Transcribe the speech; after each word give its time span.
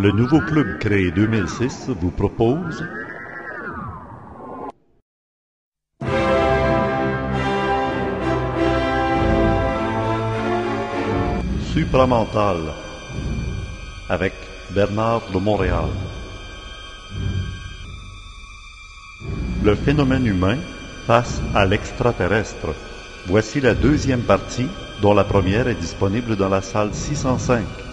Le 0.00 0.12
nouveau 0.12 0.40
club 0.40 0.78
créé 0.78 1.10
2006 1.10 1.88
vous 1.88 2.12
propose 2.12 2.84
Supramental 11.72 12.58
avec 14.08 14.34
Bernard 14.70 15.22
de 15.34 15.38
Montréal. 15.40 15.86
Le 19.64 19.74
phénomène 19.74 20.26
humain 20.26 20.58
face 21.08 21.42
à 21.56 21.66
l'extraterrestre. 21.66 22.72
Voici 23.26 23.60
la 23.60 23.74
deuxième 23.74 24.22
partie 24.22 24.68
dont 25.02 25.12
la 25.12 25.24
première 25.24 25.66
est 25.66 25.74
disponible 25.74 26.36
dans 26.36 26.48
la 26.48 26.62
salle 26.62 26.94
605. 26.94 27.87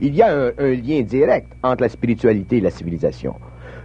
Il 0.00 0.14
y 0.14 0.20
a 0.20 0.28
un, 0.28 0.52
lien 0.58 1.00
direct 1.02 1.50
entre 1.62 1.82
la 1.82 1.88
spiritualité 1.88 2.58
et 2.58 2.60
la 2.60 2.70
civilisation. 2.70 3.34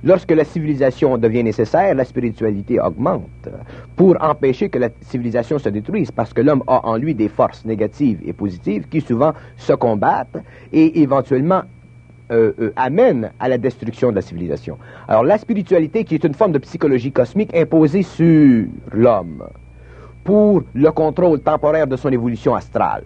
Lorsque 0.03 0.31
la 0.31 0.43
civilisation 0.43 1.17
devient 1.17 1.43
nécessaire, 1.43 1.95
la 1.95 2.03
spiritualité 2.03 2.81
augmente 2.81 3.47
pour 3.95 4.17
empêcher 4.21 4.67
que 4.67 4.79
la 4.79 4.89
civilisation 5.01 5.57
se 5.57 5.69
détruise, 5.69 6.11
parce 6.11 6.33
que 6.33 6.41
l'homme 6.41 6.63
a 6.67 6.85
en 6.85 6.97
lui 6.97 7.15
des 7.15 7.29
forces 7.29 7.63
négatives 7.63 8.19
et 8.25 8.33
positives 8.33 8.89
qui 8.89 8.99
souvent 8.99 9.33
se 9.57 9.73
combattent 9.73 10.37
et 10.73 11.01
éventuellement 11.01 11.61
euh, 12.31 12.51
euh, 12.59 12.73
amènent 12.75 13.31
à 13.39 13.47
la 13.47 13.57
destruction 13.57 14.09
de 14.09 14.15
la 14.15 14.21
civilisation. 14.21 14.77
Alors 15.07 15.23
la 15.23 15.37
spiritualité, 15.37 16.03
qui 16.03 16.15
est 16.15 16.23
une 16.23 16.33
forme 16.33 16.51
de 16.51 16.59
psychologie 16.59 17.11
cosmique 17.11 17.55
imposée 17.55 18.03
sur 18.03 18.65
l'homme 18.91 19.43
pour 20.23 20.63
le 20.73 20.91
contrôle 20.91 21.39
temporaire 21.39 21.87
de 21.87 21.95
son 21.95 22.09
évolution 22.09 22.53
astrale 22.53 23.03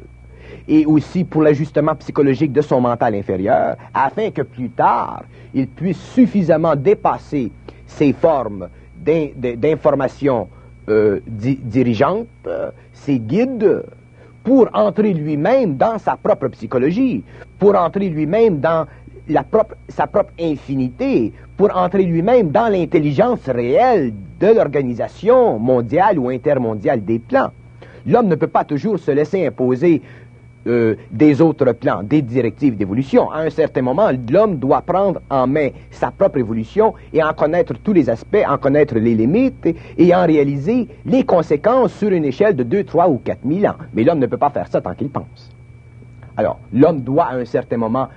et 0.67 0.85
aussi 0.85 1.23
pour 1.23 1.41
l'ajustement 1.43 1.95
psychologique 1.95 2.51
de 2.51 2.61
son 2.61 2.81
mental 2.81 3.15
inférieur, 3.15 3.75
afin 3.93 4.31
que 4.31 4.41
plus 4.43 4.69
tard, 4.69 5.23
il 5.53 5.67
puisse 5.67 5.99
suffisamment 6.13 6.75
dépasser 6.75 7.51
ces 7.85 8.13
formes 8.13 8.67
d'in- 8.97 9.29
de- 9.35 9.55
d'information 9.55 10.47
euh, 10.89 11.19
di- 11.25 11.59
dirigeantes, 11.63 12.27
ces 12.93 13.19
guides, 13.19 13.83
pour 14.43 14.69
entrer 14.73 15.13
lui-même 15.13 15.75
dans 15.75 15.97
sa 15.97 16.15
propre 16.17 16.47
psychologie, 16.49 17.23
pour 17.57 17.75
entrer 17.75 18.09
lui-même 18.09 18.59
dans 18.59 18.85
la 19.27 19.41
propre, 19.41 19.73
sa 19.89 20.05
propre 20.05 20.31
infinité, 20.39 21.33
pour 21.57 21.75
entrer 21.75 22.03
lui-même 22.03 22.51
dans 22.51 22.67
l'intelligence 22.71 23.39
réelle 23.47 24.13
de 24.39 24.47
l'organisation 24.47 25.57
mondiale 25.57 26.19
ou 26.19 26.29
intermondiale 26.29 27.03
des 27.03 27.17
plans. 27.17 27.49
L'homme 28.05 28.27
ne 28.27 28.35
peut 28.35 28.45
pas 28.45 28.63
toujours 28.63 28.99
se 28.99 29.09
laisser 29.09 29.47
imposer 29.47 30.03
euh, 30.67 30.95
des 31.11 31.41
autres 31.41 31.71
plans, 31.73 32.01
des 32.01 32.23
directives 32.23 32.75
d'évolution. 32.75 33.29
À 33.29 33.41
un 33.41 33.51
certain 33.51 33.83
moment, 33.83 34.09
l'homme 34.29 34.57
doit 34.57 34.81
prendre 34.81 35.21
en 35.29 35.45
main 35.45 35.69
sa 35.91 36.09
propre 36.09 36.39
évolution 36.39 36.95
et 37.13 37.23
en 37.23 37.33
connaître 37.33 37.75
tous 37.83 37.93
les 37.93 38.09
aspects, 38.09 38.43
en 38.47 38.57
connaître 38.57 38.95
les 38.95 39.13
limites 39.13 39.67
et, 39.97 40.15
en 40.15 40.25
réaliser 40.25 40.87
les 41.05 41.23
conséquences 41.23 41.93
sur 41.93 42.09
une 42.09 42.25
échelle 42.25 42.55
de 42.55 42.63
2, 42.63 42.83
3 42.83 43.09
ou 43.09 43.21
4 43.23 43.39
000 43.47 43.71
ans. 43.71 43.77
Mais 43.93 44.03
l'homme 44.03 44.17
ne 44.17 44.25
peut 44.25 44.37
pas 44.37 44.49
faire 44.49 44.67
ça 44.67 44.81
tant 44.81 44.95
qu'il 44.95 45.09
pense. 45.09 45.51
Alors, 46.35 46.57
l'homme 46.73 47.01
doit 47.01 47.25
à 47.25 47.35
un 47.35 47.45
certain 47.45 47.77
moment 47.77 48.07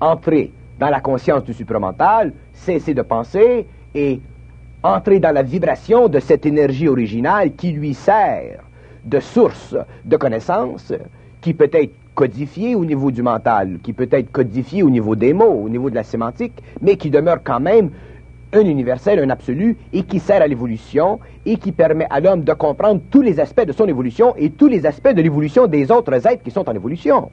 entrer 0.00 0.52
dans 0.78 0.88
la 0.88 1.00
conscience 1.00 1.42
du 1.42 1.52
supramental, 1.52 2.32
cesser 2.52 2.94
de 2.94 3.02
penser 3.02 3.66
et 3.92 4.20
entrer 4.84 5.18
dans 5.18 5.32
la 5.32 5.42
vibration 5.42 6.06
de 6.08 6.20
cette 6.20 6.46
énergie 6.46 6.86
originale 6.86 7.54
qui 7.54 7.72
lui 7.72 7.94
sert 7.94 8.60
de 9.04 9.20
source 9.20 9.76
de 10.04 10.16
connaissances, 10.16 10.92
qui 11.46 11.54
peut 11.54 11.70
être 11.72 11.92
codifiée 12.16 12.74
au 12.74 12.84
niveau 12.84 13.12
du 13.12 13.22
mental, 13.22 13.78
qui 13.84 13.92
peut 13.92 14.08
être 14.10 14.32
codifiée 14.32 14.82
au 14.82 14.90
niveau 14.90 15.14
des 15.14 15.32
mots, 15.32 15.62
au 15.64 15.68
niveau 15.68 15.90
de 15.90 15.94
la 15.94 16.02
sémantique, 16.02 16.60
mais 16.80 16.96
qui 16.96 17.08
demeure 17.08 17.38
quand 17.44 17.60
même 17.60 17.90
un 18.52 18.62
universel, 18.62 19.20
un 19.20 19.30
absolu, 19.30 19.76
et 19.92 20.02
qui 20.02 20.18
sert 20.18 20.42
à 20.42 20.48
l'évolution, 20.48 21.20
et 21.44 21.56
qui 21.56 21.70
permet 21.70 22.08
à 22.10 22.18
l'homme 22.18 22.42
de 22.42 22.52
comprendre 22.52 23.00
tous 23.12 23.22
les 23.22 23.38
aspects 23.38 23.64
de 23.64 23.70
son 23.70 23.86
évolution 23.86 24.34
et 24.36 24.50
tous 24.50 24.66
les 24.66 24.86
aspects 24.86 25.14
de 25.14 25.22
l'évolution 25.22 25.68
des 25.68 25.92
autres 25.92 26.14
êtres 26.14 26.42
qui 26.42 26.50
sont 26.50 26.68
en 26.68 26.72
évolution. 26.72 27.30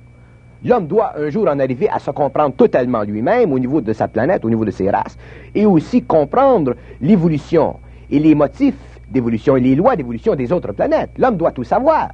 L'homme 0.64 0.86
doit 0.86 1.14
un 1.18 1.32
jour 1.32 1.48
en 1.48 1.58
arriver 1.58 1.90
à 1.90 1.98
se 1.98 2.12
comprendre 2.12 2.54
totalement 2.54 3.02
lui-même 3.02 3.52
au 3.52 3.58
niveau 3.58 3.82
de 3.82 3.94
sa 3.94 4.08
planète, 4.08 4.46
au 4.46 4.50
niveau 4.52 4.64
de 4.64 4.70
ses 4.70 4.92
races, 4.92 5.18
et 5.56 5.66
aussi 5.66 6.04
comprendre 6.04 6.76
l'évolution 7.02 7.78
et 8.12 8.20
les 8.20 8.36
motifs 8.36 9.00
d'évolution 9.10 9.58
et 9.58 9.62
les 9.62 9.74
lois 9.74 9.96
d'évolution 9.96 10.36
des 10.36 10.52
autres 10.52 10.72
planètes. 10.72 11.10
L'homme 11.18 11.38
doit 11.38 11.52
tout 11.52 11.64
savoir. 11.64 12.10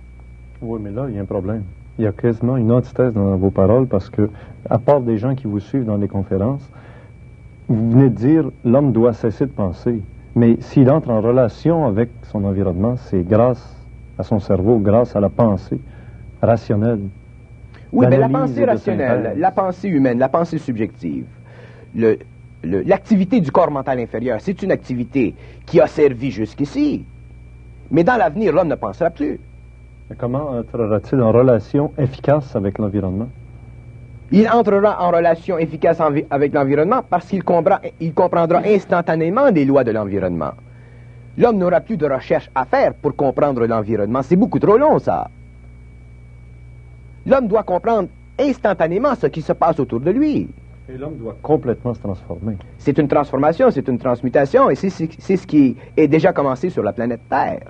Oui, 0.61 0.79
mais 0.81 0.91
là, 0.91 1.07
il 1.09 1.15
y 1.15 1.19
a 1.19 1.21
un 1.21 1.25
problème. 1.25 1.63
Il 1.99 2.05
y 2.05 2.07
a 2.07 2.13
quasiment 2.13 2.55
une 2.55 2.71
antithèse 2.71 3.13
dans 3.13 3.35
vos 3.35 3.51
paroles 3.51 3.85
parce 3.85 4.09
que, 4.09 4.29
à 4.69 4.79
part 4.79 5.01
des 5.01 5.17
gens 5.17 5.35
qui 5.35 5.47
vous 5.47 5.59
suivent 5.59 5.83
dans 5.83 5.97
les 5.97 6.07
conférences, 6.07 6.65
vous 7.67 7.91
venez 7.91 8.09
de 8.09 8.15
dire 8.15 8.49
l'homme 8.63 8.93
doit 8.93 9.11
cesser 9.11 9.45
de 9.45 9.51
penser. 9.51 10.01
Mais 10.33 10.55
s'il 10.61 10.89
entre 10.89 11.09
en 11.09 11.19
relation 11.19 11.85
avec 11.85 12.09
son 12.23 12.45
environnement, 12.45 12.95
c'est 12.95 13.27
grâce 13.27 13.75
à 14.17 14.23
son 14.23 14.39
cerveau, 14.39 14.79
grâce 14.79 15.13
à 15.17 15.19
la 15.19 15.27
pensée 15.27 15.81
rationnelle. 16.41 17.01
Oui, 17.91 18.05
mais 18.09 18.17
la 18.17 18.29
pensée 18.29 18.63
rationnelle, 18.63 19.33
la 19.37 19.51
pensée 19.51 19.89
humaine, 19.89 20.19
la 20.19 20.29
pensée 20.29 20.57
subjective, 20.57 21.25
l'activité 22.63 23.41
du 23.41 23.51
corps 23.51 23.71
mental 23.71 23.99
inférieur, 23.99 24.39
c'est 24.39 24.63
une 24.63 24.71
activité 24.71 25.35
qui 25.65 25.81
a 25.81 25.87
servi 25.87 26.31
jusqu'ici. 26.31 27.03
Mais 27.91 28.05
dans 28.05 28.15
l'avenir, 28.15 28.53
l'homme 28.53 28.69
ne 28.69 28.75
pensera 28.75 29.09
plus. 29.09 29.37
Mais 30.09 30.15
comment 30.15 30.49
entrera-t-il 30.51 31.21
en 31.21 31.31
relation 31.31 31.91
efficace 31.97 32.55
avec 32.55 32.79
l'environnement? 32.79 33.29
Il 34.31 34.47
entrera 34.49 35.03
en 35.03 35.11
relation 35.11 35.57
efficace 35.57 36.01
avec 36.29 36.53
l'environnement 36.53 37.01
parce 37.07 37.27
qu'il 37.27 37.43
il 37.99 38.13
comprendra 38.13 38.61
instantanément 38.65 39.49
les 39.49 39.65
lois 39.65 39.83
de 39.83 39.91
l'environnement. 39.91 40.51
L'homme 41.37 41.57
n'aura 41.57 41.79
plus 41.81 41.97
de 41.97 42.05
recherche 42.05 42.49
à 42.53 42.65
faire 42.65 42.93
pour 42.95 43.15
comprendre 43.15 43.65
l'environnement. 43.65 44.21
C'est 44.23 44.35
beaucoup 44.35 44.59
trop 44.59 44.77
long, 44.77 44.99
ça. 44.99 45.29
L'homme 47.25 47.47
doit 47.47 47.63
comprendre 47.63 48.09
instantanément 48.39 49.15
ce 49.15 49.27
qui 49.27 49.41
se 49.41 49.53
passe 49.53 49.79
autour 49.79 49.99
de 49.99 50.11
lui. 50.11 50.49
Et 50.91 50.97
l'homme 50.97 51.17
doit 51.17 51.37
complètement 51.41 51.93
se 51.93 51.99
transformer. 51.99 52.57
C'est 52.77 52.97
une 52.97 53.07
transformation, 53.07 53.69
c'est 53.71 53.87
une 53.87 53.99
transmutation, 53.99 54.69
et 54.69 54.75
c'est 54.75 54.89
ce 54.89 55.45
qui 55.47 55.77
est 55.95 56.07
déjà 56.07 56.33
commencé 56.33 56.69
sur 56.69 56.81
la 56.83 56.93
planète 56.93 57.21
Terre. 57.29 57.61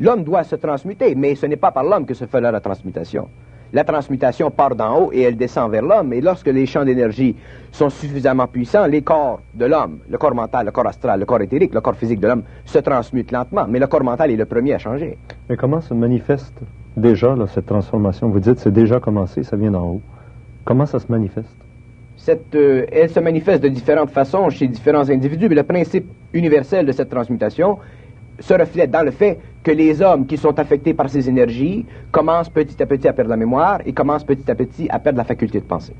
L'homme 0.00 0.24
doit 0.24 0.44
se 0.44 0.56
transmuter, 0.56 1.14
mais 1.14 1.34
ce 1.34 1.44
n'est 1.44 1.56
pas 1.56 1.70
par 1.70 1.84
l'homme 1.84 2.06
que 2.06 2.14
se 2.14 2.24
fait 2.24 2.40
la 2.40 2.58
transmutation. 2.60 3.28
La 3.72 3.84
transmutation 3.84 4.50
part 4.50 4.74
d'en 4.74 4.98
haut 4.98 5.10
et 5.12 5.20
elle 5.20 5.36
descend 5.36 5.70
vers 5.70 5.82
l'homme, 5.82 6.12
et 6.14 6.22
lorsque 6.22 6.46
les 6.46 6.64
champs 6.64 6.84
d'énergie 6.84 7.36
sont 7.70 7.90
suffisamment 7.90 8.46
puissants, 8.46 8.86
les 8.86 9.02
corps 9.02 9.42
de 9.54 9.66
l'homme, 9.66 9.98
le 10.08 10.16
corps 10.16 10.34
mental, 10.34 10.66
le 10.66 10.72
corps 10.72 10.86
astral, 10.86 11.20
le 11.20 11.26
corps 11.26 11.42
éthérique, 11.42 11.74
le 11.74 11.82
corps 11.82 11.94
physique 11.94 12.18
de 12.18 12.26
l'homme, 12.26 12.42
se 12.64 12.78
transmutent 12.78 13.30
lentement, 13.30 13.66
mais 13.68 13.78
le 13.78 13.86
corps 13.86 14.02
mental 14.02 14.30
est 14.30 14.36
le 14.36 14.46
premier 14.46 14.72
à 14.74 14.78
changer. 14.78 15.18
Mais 15.48 15.56
comment 15.56 15.82
se 15.82 15.92
manifeste 15.92 16.58
déjà 16.96 17.36
là, 17.36 17.46
cette 17.46 17.66
transformation? 17.66 18.30
Vous 18.30 18.40
dites 18.40 18.58
c'est 18.58 18.72
déjà 18.72 19.00
commencé, 19.00 19.42
ça 19.42 19.56
vient 19.56 19.70
d'en 19.70 19.84
haut. 19.84 20.00
Comment 20.64 20.86
ça 20.86 20.98
se 20.98 21.12
manifeste? 21.12 21.54
Cette, 22.16 22.54
euh, 22.54 22.86
elle 22.90 23.08
se 23.08 23.20
manifeste 23.20 23.62
de 23.62 23.68
différentes 23.68 24.10
façons 24.10 24.50
chez 24.50 24.66
différents 24.66 25.08
individus, 25.08 25.48
mais 25.48 25.54
le 25.54 25.62
principe 25.62 26.06
universel 26.32 26.86
de 26.86 26.92
cette 26.92 27.08
transmutation 27.08 27.78
se 28.40 28.54
reflète 28.54 28.90
dans 28.90 29.04
le 29.04 29.10
fait 29.10 29.38
que 29.62 29.70
les 29.70 30.02
hommes 30.02 30.26
qui 30.26 30.36
sont 30.36 30.58
affectés 30.58 30.94
par 30.94 31.08
ces 31.08 31.28
énergies 31.28 31.86
commencent 32.10 32.48
petit 32.48 32.82
à 32.82 32.86
petit 32.86 33.06
à 33.06 33.12
perdre 33.12 33.30
la 33.30 33.36
mémoire 33.36 33.80
et 33.84 33.92
commencent 33.92 34.24
petit 34.24 34.50
à 34.50 34.54
petit 34.54 34.88
à 34.90 34.98
perdre 34.98 35.18
la 35.18 35.24
faculté 35.24 35.60
de 35.60 35.64
penser. 35.64 35.94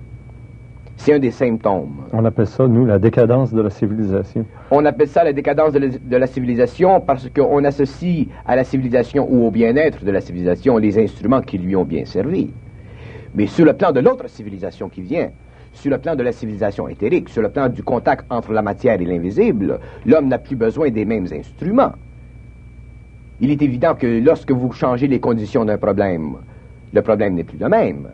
C'est 0.97 1.15
un 1.15 1.19
des 1.19 1.31
symptômes. 1.31 1.97
On 2.13 2.25
appelle 2.27 2.47
ça, 2.47 2.67
nous, 2.67 2.85
la 2.85 2.99
décadence 2.99 3.55
de 3.55 3.63
la 3.63 3.71
civilisation. 3.71 4.45
On 4.71 4.85
appelle 4.85 5.09
ça 5.09 5.25
la 5.25 5.33
décadence 5.33 5.73
de 5.73 5.79
la, 5.79 5.89
de 5.89 6.17
la 6.17 6.27
civilisation 6.27 7.01
parce 7.01 7.27
qu'on 7.31 7.65
associe 7.65 8.27
à 8.47 8.55
la 8.55 8.65
civilisation 8.65 9.27
ou 9.31 9.47
au 9.47 9.51
bien-être 9.51 10.05
de 10.05 10.11
la 10.11 10.21
civilisation 10.21 10.77
les 10.77 10.99
instruments 10.99 11.41
qui 11.41 11.57
lui 11.57 11.75
ont 11.75 11.85
bien 11.85 12.05
servi. 12.05 12.51
Mais 13.35 13.47
sur 13.47 13.65
le 13.65 13.73
plan 13.73 13.93
de 13.93 14.01
l'autre 14.01 14.29
civilisation 14.29 14.89
qui 14.91 15.01
vient, 15.01 15.31
sur 15.73 15.91
le 15.91 15.99
plan 15.99 16.17
de 16.17 16.23
la 16.23 16.33
civilisation 16.33 16.89
éthérique, 16.89 17.29
sur 17.29 17.43
le 17.43 17.49
plan 17.49 17.69
du 17.69 17.83
contact 17.83 18.27
entre 18.29 18.53
la 18.53 18.61
matière 18.61 19.01
et 19.01 19.05
l'invisible, 19.05 19.79
l'homme 20.05 20.29
n'a 20.29 20.39
plus 20.39 20.57
besoin 20.57 20.91
des 20.91 21.05
mêmes 21.05 21.29
instruments. 21.33 21.93
Il 23.41 23.51
est 23.51 23.63
évident 23.63 23.95
que 23.95 24.07
lorsque 24.23 24.53
vous 24.53 24.71
changez 24.73 25.07
les 25.07 25.19
conditions 25.21 25.65
d'un 25.65 25.79
problème, 25.79 26.37
le 26.93 27.03
problème 27.03 27.35
n'est 27.35 27.45
plus 27.45 27.59
le 27.59 27.69
même. 27.69 28.09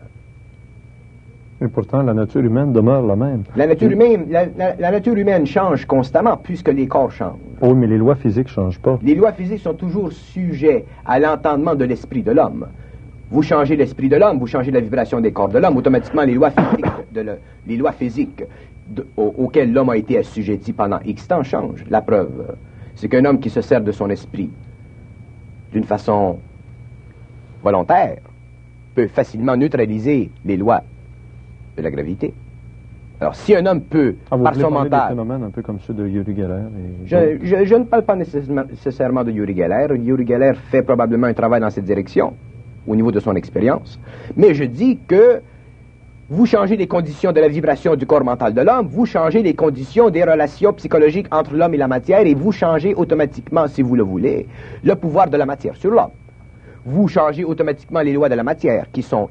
Et 1.61 1.69
pourtant, 1.69 2.03
la 2.03 2.13
nature 2.13 2.43
humaine 2.43 2.73
demeure 2.73 3.03
la 3.03 3.17
même. 3.17 3.43
La 3.57 3.67
nature 3.67 3.91
humaine, 3.91 4.27
la- 4.29 4.45
la- 4.45 4.77
la 4.77 4.91
nature 4.91 5.15
humaine 5.17 5.47
change 5.47 5.87
constamment 5.87 6.37
puisque 6.37 6.69
les 6.69 6.87
corps 6.87 7.11
changent. 7.11 7.39
Oh, 7.63 7.75
mais 7.75 7.87
les 7.87 7.97
lois 7.97 8.15
physiques 8.15 8.47
ne 8.49 8.51
changent 8.53 8.79
pas. 8.79 8.99
Les 9.03 9.15
lois 9.15 9.33
physiques 9.33 9.61
sont 9.61 9.73
toujours 9.75 10.13
sujets 10.13 10.85
à 11.07 11.19
l'entendement 11.19 11.75
de 11.75 11.85
l'esprit 11.87 12.23
de 12.23 12.33
l'homme. 12.33 12.67
Vous 13.31 13.43
changez 13.43 13.75
l'esprit 13.75 14.09
de 14.11 14.17
l'homme, 14.17 14.39
vous 14.39 14.47
changez 14.47 14.71
la 14.71 14.81
vibration 14.81 15.21
des 15.21 15.33
corps 15.33 15.49
de 15.49 15.59
l'homme, 15.59 15.77
automatiquement 15.79 16.23
les 16.23 16.35
lois 16.35 16.51
physiques, 16.51 16.85
de 17.13 17.21
le- 17.23 17.39
les 17.67 17.77
lois 17.79 17.93
physiques 17.93 18.45
de- 18.87 19.07
au- 19.17 19.35
auxquelles 19.39 19.73
l'homme 19.73 19.89
a 19.91 19.97
été 19.97 20.19
assujetti 20.19 20.73
pendant 20.75 21.01
X 21.05 21.27
temps 21.27 21.43
changent. 21.43 21.85
La 21.89 22.03
preuve, 22.03 22.55
c'est 22.95 23.09
qu'un 23.09 23.25
homme 23.25 23.41
qui 23.41 23.51
se 23.51 23.63
sert 23.63 23.81
de 23.81 23.91
son 23.93 24.11
esprit 24.11 24.51
d'une 25.77 25.85
façon 25.85 26.39
volontaire 27.63 28.17
peut 28.95 29.09
facilement 29.09 29.57
neutraliser 29.59 30.31
les 30.47 30.57
lois 30.57 30.83
de 31.77 31.83
la 31.83 31.91
gravité. 31.91 32.33
Alors, 33.21 33.35
si 33.35 33.55
un 33.55 33.65
homme 33.67 33.83
peut, 33.83 34.15
Ah, 34.31 34.37
vous 34.37 34.45
par 34.45 34.55
son 34.55 34.69
des 34.69 34.75
mental... 34.75 35.09
phénomènes 35.11 35.43
un 35.43 35.51
peu 35.51 35.61
comme 35.61 35.79
ceux 35.81 35.93
de 35.93 36.07
Yuri 36.07 36.35
Geller 36.35 36.63
et 36.79 37.07
Je, 37.07 37.17
je- 37.43 37.65
je 37.67 37.75
ne 37.75 37.85
parle 37.85 38.05
pas 38.05 38.17
nécessairement, 38.17 38.65
nécessairement 38.65 39.25
de 39.25 39.33
Yuri 39.33 39.55
Geller. 39.55 39.87
Yuri 40.03 40.27
Geller 40.27 40.53
fait 40.71 40.83
probablement 40.83 41.27
un 41.27 41.35
travail 41.35 41.61
dans 41.61 41.71
cette 41.71 41.85
direction, 41.85 42.35
au 42.87 42.97
niveau 42.97 43.13
de 43.13 43.21
son 43.21 43.35
expérience. 43.35 44.01
Mais 44.35 44.55
je 44.55 44.65
dis 44.65 44.99
que 45.07 45.43
vous 46.29 46.45
changez 46.45 46.77
les 46.77 46.89
conditions 46.89 47.31
de 47.31 47.39
la 47.41 47.47
vibration 47.47 47.95
du 47.95 48.05
corps 48.05 48.25
mental 48.25 48.53
de 48.53 48.61
l'homme, 48.61 48.89
vous 48.89 49.07
changez 49.07 49.43
les 49.43 49.55
conditions 49.55 50.11
des 50.11 50.25
relations 50.25 50.73
psychologiques 50.73 51.33
entre 51.33 51.55
l'homme 51.55 51.75
et 51.75 51.77
la 51.77 51.87
matière, 51.87 52.27
et 52.27 52.35
vous 52.35 52.51
changez 52.51 52.95
automatiquement, 52.95 53.69
si 53.69 53.81
vous 53.81 53.95
le 53.95 54.03
voulez, 54.03 54.49
le 54.83 54.95
pouvoir 54.97 55.31
de 55.31 55.37
la 55.37 55.47
matière 55.47 55.77
sur 55.77 55.93
l'homme. 55.93 56.11
Vous 56.85 57.07
changez 57.07 57.45
automatiquement 57.45 58.01
les 58.01 58.13
lois 58.13 58.29
de 58.29 58.35
la 58.35 58.43
matière, 58.43 58.91
qui 58.91 59.03
sont 59.03 59.29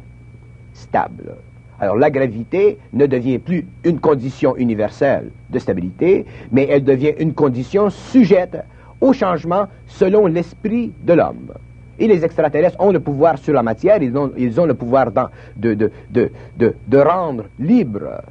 stables. 0.74 1.36
Alors 1.82 1.98
la 1.98 2.10
gravité 2.10 2.78
ne 2.94 3.06
devient 3.06 3.40
plus 3.40 3.68
une 3.84 4.00
condition 4.00 4.56
universelle 4.56 5.32
de 5.50 5.60
stabilité, 5.60 6.26
mais 6.54 6.66
elle 6.70 6.86
devient 6.86 7.14
une 7.20 7.34
condition 7.34 7.90
sujette 7.90 8.64
au 9.02 9.12
changement 9.12 9.68
selon 9.86 10.28
l'esprit 10.28 10.94
de 11.04 11.12
l'homme. 11.12 11.52
Et 11.98 12.08
les 12.08 12.24
extraterrestres 12.26 12.80
ont 12.80 12.92
le 12.92 13.00
pouvoir 13.00 13.38
sur 13.38 13.54
la 13.54 13.64
matière, 13.64 14.02
ils 14.02 14.16
ont, 14.18 14.32
ils 14.38 14.54
le 14.56 14.74
pouvoir 14.74 15.12
de, 15.56 15.74
de, 15.74 16.32
de 16.58 16.98
rendre 16.98 17.46
libre 17.60 18.22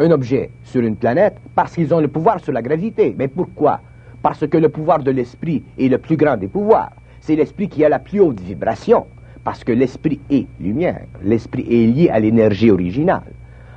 un 0.00 0.10
objet 0.10 0.50
sur 0.64 0.82
une 0.82 0.96
planète 0.96 1.36
parce 1.54 1.74
qu'ils 1.74 1.92
ont 1.94 2.00
le 2.00 2.08
pouvoir 2.08 2.40
sur 2.40 2.52
la 2.52 2.62
gravité. 2.62 3.14
Mais 3.16 3.28
pourquoi? 3.28 3.80
Parce 4.20 4.46
que 4.46 4.56
le 4.56 4.68
pouvoir 4.68 5.02
de 5.02 5.10
l'esprit 5.10 5.62
est 5.78 5.88
le 5.88 5.98
plus 5.98 6.16
grand 6.16 6.36
des 6.36 6.48
pouvoirs. 6.48 6.92
C'est 7.20 7.36
l'esprit 7.36 7.68
qui 7.68 7.84
a 7.84 7.88
la 7.88 7.98
plus 7.98 8.20
haute 8.20 8.40
vibration. 8.40 9.06
Parce 9.44 9.64
que 9.64 9.72
l'esprit 9.72 10.20
est 10.30 10.46
lumière. 10.60 11.02
L'esprit 11.22 11.66
est 11.68 11.86
lié 11.86 12.08
à 12.10 12.20
l'énergie 12.20 12.70
originale. 12.70 13.32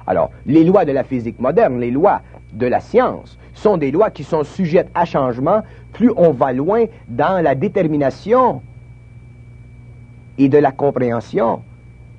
Alors, 0.05 0.29
les 0.45 0.63
lois 0.63 0.85
de 0.85 0.91
la 0.91 1.03
physique 1.03 1.39
moderne, 1.39 1.79
les 1.79 1.89
lois 1.89 2.21
de 2.55 2.65
la 2.67 2.79
science, 2.79 3.37
sont 3.53 3.77
des 3.77 3.91
lois 3.91 4.09
qui 4.09 4.23
sont 4.23 4.43
sujettes 4.43 4.89
à 4.93 5.05
changement 5.05 5.61
plus 5.93 6.11
on 6.17 6.31
va 6.31 6.51
loin 6.51 6.85
dans 7.07 7.43
la 7.43 7.55
détermination 7.55 8.61
et 10.37 10.49
de 10.49 10.57
la 10.57 10.71
compréhension 10.71 11.61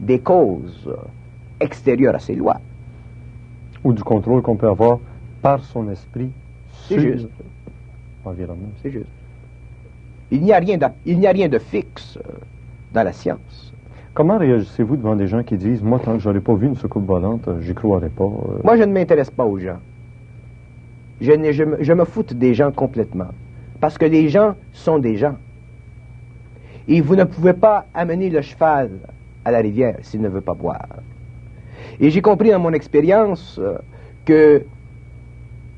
des 0.00 0.20
causes 0.20 0.94
extérieures 1.60 2.14
à 2.14 2.18
ces 2.18 2.34
lois. 2.34 2.60
ou 3.84 3.92
du 3.92 4.02
contrôle 4.02 4.42
qu'on 4.42 4.56
peut 4.56 4.68
avoir 4.68 4.98
par 5.42 5.62
son 5.62 5.88
esprit 5.90 6.30
sur 6.70 6.98
juste. 6.98 7.28
l'environnement. 8.24 8.70
C'est 8.82 8.90
juste. 8.90 9.06
Il 10.30 10.42
n'y 10.42 10.52
a 10.52 10.58
rien 10.58 10.76
de, 10.76 10.86
il 11.04 11.18
n'y 11.18 11.26
a 11.26 11.30
rien 11.30 11.48
de 11.48 11.58
fixe 11.58 12.16
euh, 12.16 12.32
dans 12.92 13.04
la 13.04 13.12
science. 13.12 13.72
Comment 14.12 14.38
réagissez-vous 14.38 14.96
devant 14.96 15.14
des 15.14 15.28
gens 15.28 15.42
qui 15.42 15.56
disent 15.56 15.82
Moi, 15.82 16.00
tant 16.00 16.14
que 16.14 16.20
j'aurais 16.20 16.40
pas 16.40 16.54
vu 16.54 16.66
une 16.66 16.74
soucoupe 16.74 17.06
volante, 17.06 17.48
j'y 17.60 17.74
croirais 17.74 18.08
pas 18.08 18.24
euh, 18.24 18.60
Moi, 18.64 18.76
je 18.76 18.82
ne 18.82 18.92
m'intéresse 18.92 19.30
pas 19.30 19.44
aux 19.44 19.58
gens. 19.58 19.78
Je, 21.20 21.92
me 21.92 22.04
foute 22.04 22.34
des 22.34 22.54
gens 22.54 22.72
complètement. 22.72 23.28
Parce 23.80 23.98
que 23.98 24.04
les 24.04 24.28
gens 24.28 24.54
sont 24.72 24.98
des 24.98 25.16
gens. 25.16 25.36
Et 26.88 27.00
vous 27.00 27.16
ne 27.16 27.24
pouvez 27.24 27.52
pas 27.52 27.86
amener 27.94 28.30
le 28.30 28.42
cheval 28.42 28.90
à 29.44 29.50
la 29.50 29.58
rivière 29.58 29.96
s'il 30.02 30.20
ne 30.20 30.28
veut 30.28 30.40
pas 30.40 30.54
boire. 30.54 30.86
Et 32.00 32.10
j'ai 32.10 32.22
compris 32.22 32.50
dans 32.50 32.58
mon 32.58 32.72
expérience 32.72 33.58
euh, 33.58 33.78
que 34.24 34.64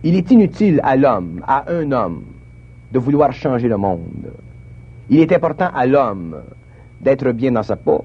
il 0.05 0.15
est 0.15 0.31
inutile 0.31 0.81
à 0.85 0.97
l'homme, 0.97 1.43
à 1.47 1.71
un 1.73 1.91
homme, 1.91 2.23
de 2.93 2.99
vouloir 2.99 3.33
changer 3.33 3.69
le 3.69 3.77
monde. 3.77 4.33
Il 5.11 5.21
est 5.21 5.33
important 5.33 5.71
à 5.75 5.87
l'homme 5.87 6.37
d'être 7.01 7.33
bien 7.33 7.53
dans 7.53 7.63
sa 7.63 7.77
peau, 7.77 8.05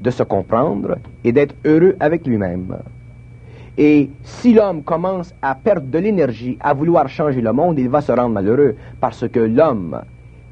de 0.00 0.10
se 0.10 0.22
comprendre 0.22 0.96
et 1.22 1.32
d'être 1.32 1.54
heureux 1.64 1.96
avec 2.00 2.26
lui-même. 2.26 2.76
Et 3.76 4.10
si 4.22 4.54
l'homme 4.54 4.82
commence 4.82 5.34
à 5.42 5.54
perdre 5.54 5.88
de 5.88 5.98
l'énergie, 5.98 6.56
à 6.60 6.74
vouloir 6.74 7.08
changer 7.08 7.40
le 7.40 7.52
monde, 7.52 7.78
il 7.78 7.88
va 7.88 8.00
se 8.00 8.12
rendre 8.12 8.30
malheureux 8.30 8.76
parce 9.00 9.28
que 9.28 9.40
l'homme 9.40 10.00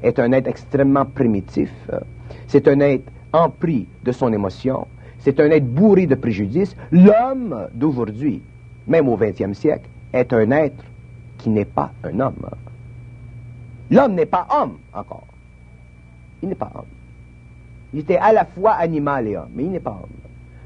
est 0.01 0.19
un 0.19 0.31
être 0.33 0.47
extrêmement 0.47 1.05
primitif. 1.05 1.71
C'est 2.47 2.67
un 2.67 2.79
être 2.81 3.09
empris 3.31 3.87
de 4.03 4.11
son 4.11 4.31
émotion. 4.33 4.87
C'est 5.19 5.39
un 5.39 5.49
être 5.51 5.65
bourré 5.65 6.05
de 6.05 6.15
préjudices. 6.15 6.75
L'homme 6.91 7.67
d'aujourd'hui, 7.73 8.41
même 8.87 9.07
au 9.07 9.15
XXe 9.15 9.57
siècle, 9.57 9.87
est 10.11 10.33
un 10.33 10.51
être 10.51 10.83
qui 11.37 11.49
n'est 11.49 11.63
pas 11.65 11.91
un 12.03 12.19
homme. 12.19 12.45
L'homme 13.89 14.15
n'est 14.15 14.25
pas 14.25 14.47
homme 14.53 14.77
encore. 14.93 15.27
Il 16.41 16.49
n'est 16.49 16.55
pas 16.55 16.71
homme. 16.75 16.83
Il 17.93 18.01
était 18.01 18.17
à 18.17 18.33
la 18.33 18.43
fois 18.43 18.73
animal 18.73 19.27
et 19.27 19.37
homme, 19.37 19.49
mais 19.55 19.63
il 19.63 19.71
n'est 19.71 19.79
pas 19.79 19.91
homme. 19.91 20.09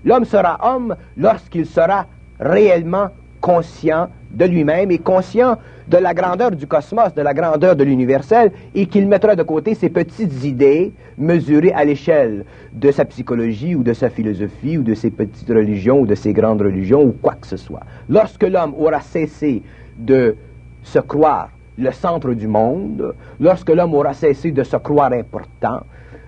L'homme 0.04 0.26
sera 0.26 0.58
homme 0.64 0.96
lorsqu'il 1.18 1.66
sera 1.66 2.08
réellement 2.40 3.10
conscient 3.42 4.10
de 4.32 4.46
lui-même 4.46 4.92
et 4.92 4.98
conscient 4.98 5.58
de 5.88 5.98
la 5.98 6.14
grandeur 6.14 6.52
du 6.52 6.68
cosmos, 6.68 7.14
de 7.14 7.22
la 7.22 7.34
grandeur 7.34 7.76
de 7.76 7.84
l'universel, 7.84 8.52
et 8.76 8.88
qu'il 8.88 9.08
mettra 9.08 9.36
de 9.36 9.44
côté 9.44 9.74
ses 9.74 9.90
petites 9.90 10.44
idées 10.44 10.92
mesurées 11.18 11.72
à 11.72 11.86
l'échelle 11.86 12.46
de 12.74 12.92
sa 12.92 13.06
psychologie 13.06 13.76
ou 13.76 13.84
de 13.84 13.94
sa 13.94 14.10
philosophie 14.10 14.78
ou 14.78 14.84
de 14.84 14.94
ses 14.94 15.12
petites 15.12 15.48
religions 15.48 16.00
ou 16.02 16.06
de 16.06 16.16
ses 16.16 16.34
grandes 16.34 16.62
religions 16.62 17.04
ou 17.04 17.16
quoi 17.22 17.36
que 17.40 17.48
ce 17.48 17.58
soit. 17.58 17.84
Lorsque 18.10 18.44
l'homme 18.44 18.74
aura 18.78 19.00
cessé 19.00 19.62
de 19.98 20.36
se 20.84 21.00
croire 21.00 21.50
le 21.78 21.92
centre 21.92 22.34
du 22.34 22.48
monde, 22.48 23.14
lorsque 23.40 23.70
l'homme 23.70 23.94
aura 23.94 24.14
cessé 24.14 24.52
de 24.52 24.64
se 24.64 24.78
croire 24.78 25.14
important, 25.14 25.82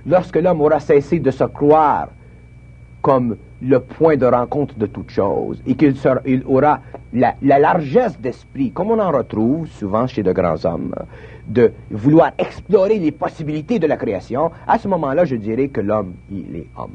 lorsque 0.06 0.38
l'homme 0.38 0.62
aura 0.62 0.80
cessé 0.80 1.20
de 1.20 1.32
se 1.32 1.44
croire 1.44 2.10
comme 3.02 3.36
le 3.62 3.80
point 3.80 4.16
de 4.16 4.26
rencontre 4.26 4.76
de 4.78 4.86
toute 4.86 5.10
chose 5.10 5.62
et 5.68 5.76
qu'il 5.76 5.94
aura 6.48 6.80
la, 7.14 7.34
la 7.42 7.60
largesse 7.60 8.20
d'esprit, 8.20 8.72
comme 8.72 8.92
on 8.92 9.00
en 9.00 9.12
retrouve 9.12 9.68
souvent 9.68 10.08
chez 10.08 10.24
de 10.24 10.32
grands 10.32 10.64
hommes, 10.66 10.94
de 11.48 11.72
vouloir 11.92 12.32
explorer 12.38 13.00
les 13.00 13.12
possibilités 13.12 13.80
de 13.80 13.88
la 13.88 13.98
création, 13.98 14.52
à 14.68 14.78
ce 14.78 14.88
moment-là, 14.88 15.26
je 15.26 15.36
dirais 15.36 15.68
que 15.68 15.82
l'homme, 15.82 16.14
il 16.32 16.56
est 16.56 16.68
homme. 16.78 16.92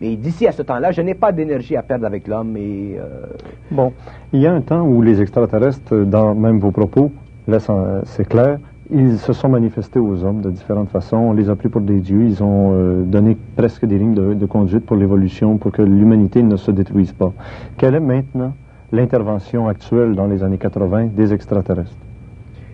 Mais 0.00 0.16
d'ici 0.16 0.46
à 0.46 0.52
ce 0.52 0.62
temps-là, 0.62 0.90
je 0.90 1.02
n'ai 1.02 1.14
pas 1.14 1.32
d'énergie 1.32 1.76
à 1.76 1.82
perdre 1.82 2.06
avec 2.06 2.26
l'homme 2.28 2.56
et 2.56 2.96
euh, 2.98 3.26
Bon, 3.70 3.92
il 4.32 4.40
y 4.40 4.46
a 4.46 4.52
un 4.52 4.60
temps 4.60 4.82
où 4.82 5.02
les 5.02 5.20
extraterrestres, 5.20 5.94
dans 6.04 6.34
même 6.34 6.58
vos 6.58 6.70
propos, 6.72 7.12
laissent 7.46 7.68
en- 7.70 8.00
c'est 8.04 8.26
clair, 8.28 8.58
ils 8.94 9.18
se 9.18 9.32
sont 9.32 9.48
manifestés 9.48 9.98
aux 9.98 10.22
hommes 10.24 10.40
de 10.40 10.50
différentes 10.50 10.88
façons. 10.88 11.16
On 11.16 11.32
les 11.32 11.50
a 11.50 11.56
pris 11.56 11.68
pour 11.68 11.80
des 11.80 11.98
dieux. 11.98 12.22
Ils 12.22 12.42
ont 12.44 12.72
euh, 12.72 13.02
donné 13.02 13.36
presque 13.56 13.84
des 13.84 13.98
lignes 13.98 14.14
de, 14.14 14.46
conduite 14.46 14.86
pour 14.86 14.96
l'évolution, 14.96 15.58
pour 15.58 15.72
que 15.72 15.82
l'humanité 15.82 16.42
ne 16.42 16.56
se 16.56 16.70
détruise 16.70 17.12
pas. 17.12 17.32
Quelle 17.76 17.96
est 17.96 18.00
maintenant 18.00 18.54
l'intervention 18.92 19.66
actuelle 19.66 20.14
dans 20.14 20.28
les 20.28 20.44
années 20.44 20.58
80 20.58 21.06
des 21.06 21.32
extraterrestres? 21.32 21.96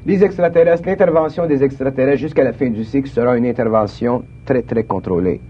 Les 0.04 0.22
extraterrestres, 0.22 0.86
l'intervention 0.86 1.46
des 1.46 1.62
extraterrestres 1.62 2.20
jusqu'à 2.20 2.44
la 2.44 2.52
fin 2.52 2.68
du 2.68 2.84
cycle 2.84 3.08
sera 3.08 3.36
une 3.36 3.46
intervention 3.46 4.22
très, 4.44 4.62
très 4.62 4.84
contrôlée, 4.84 5.40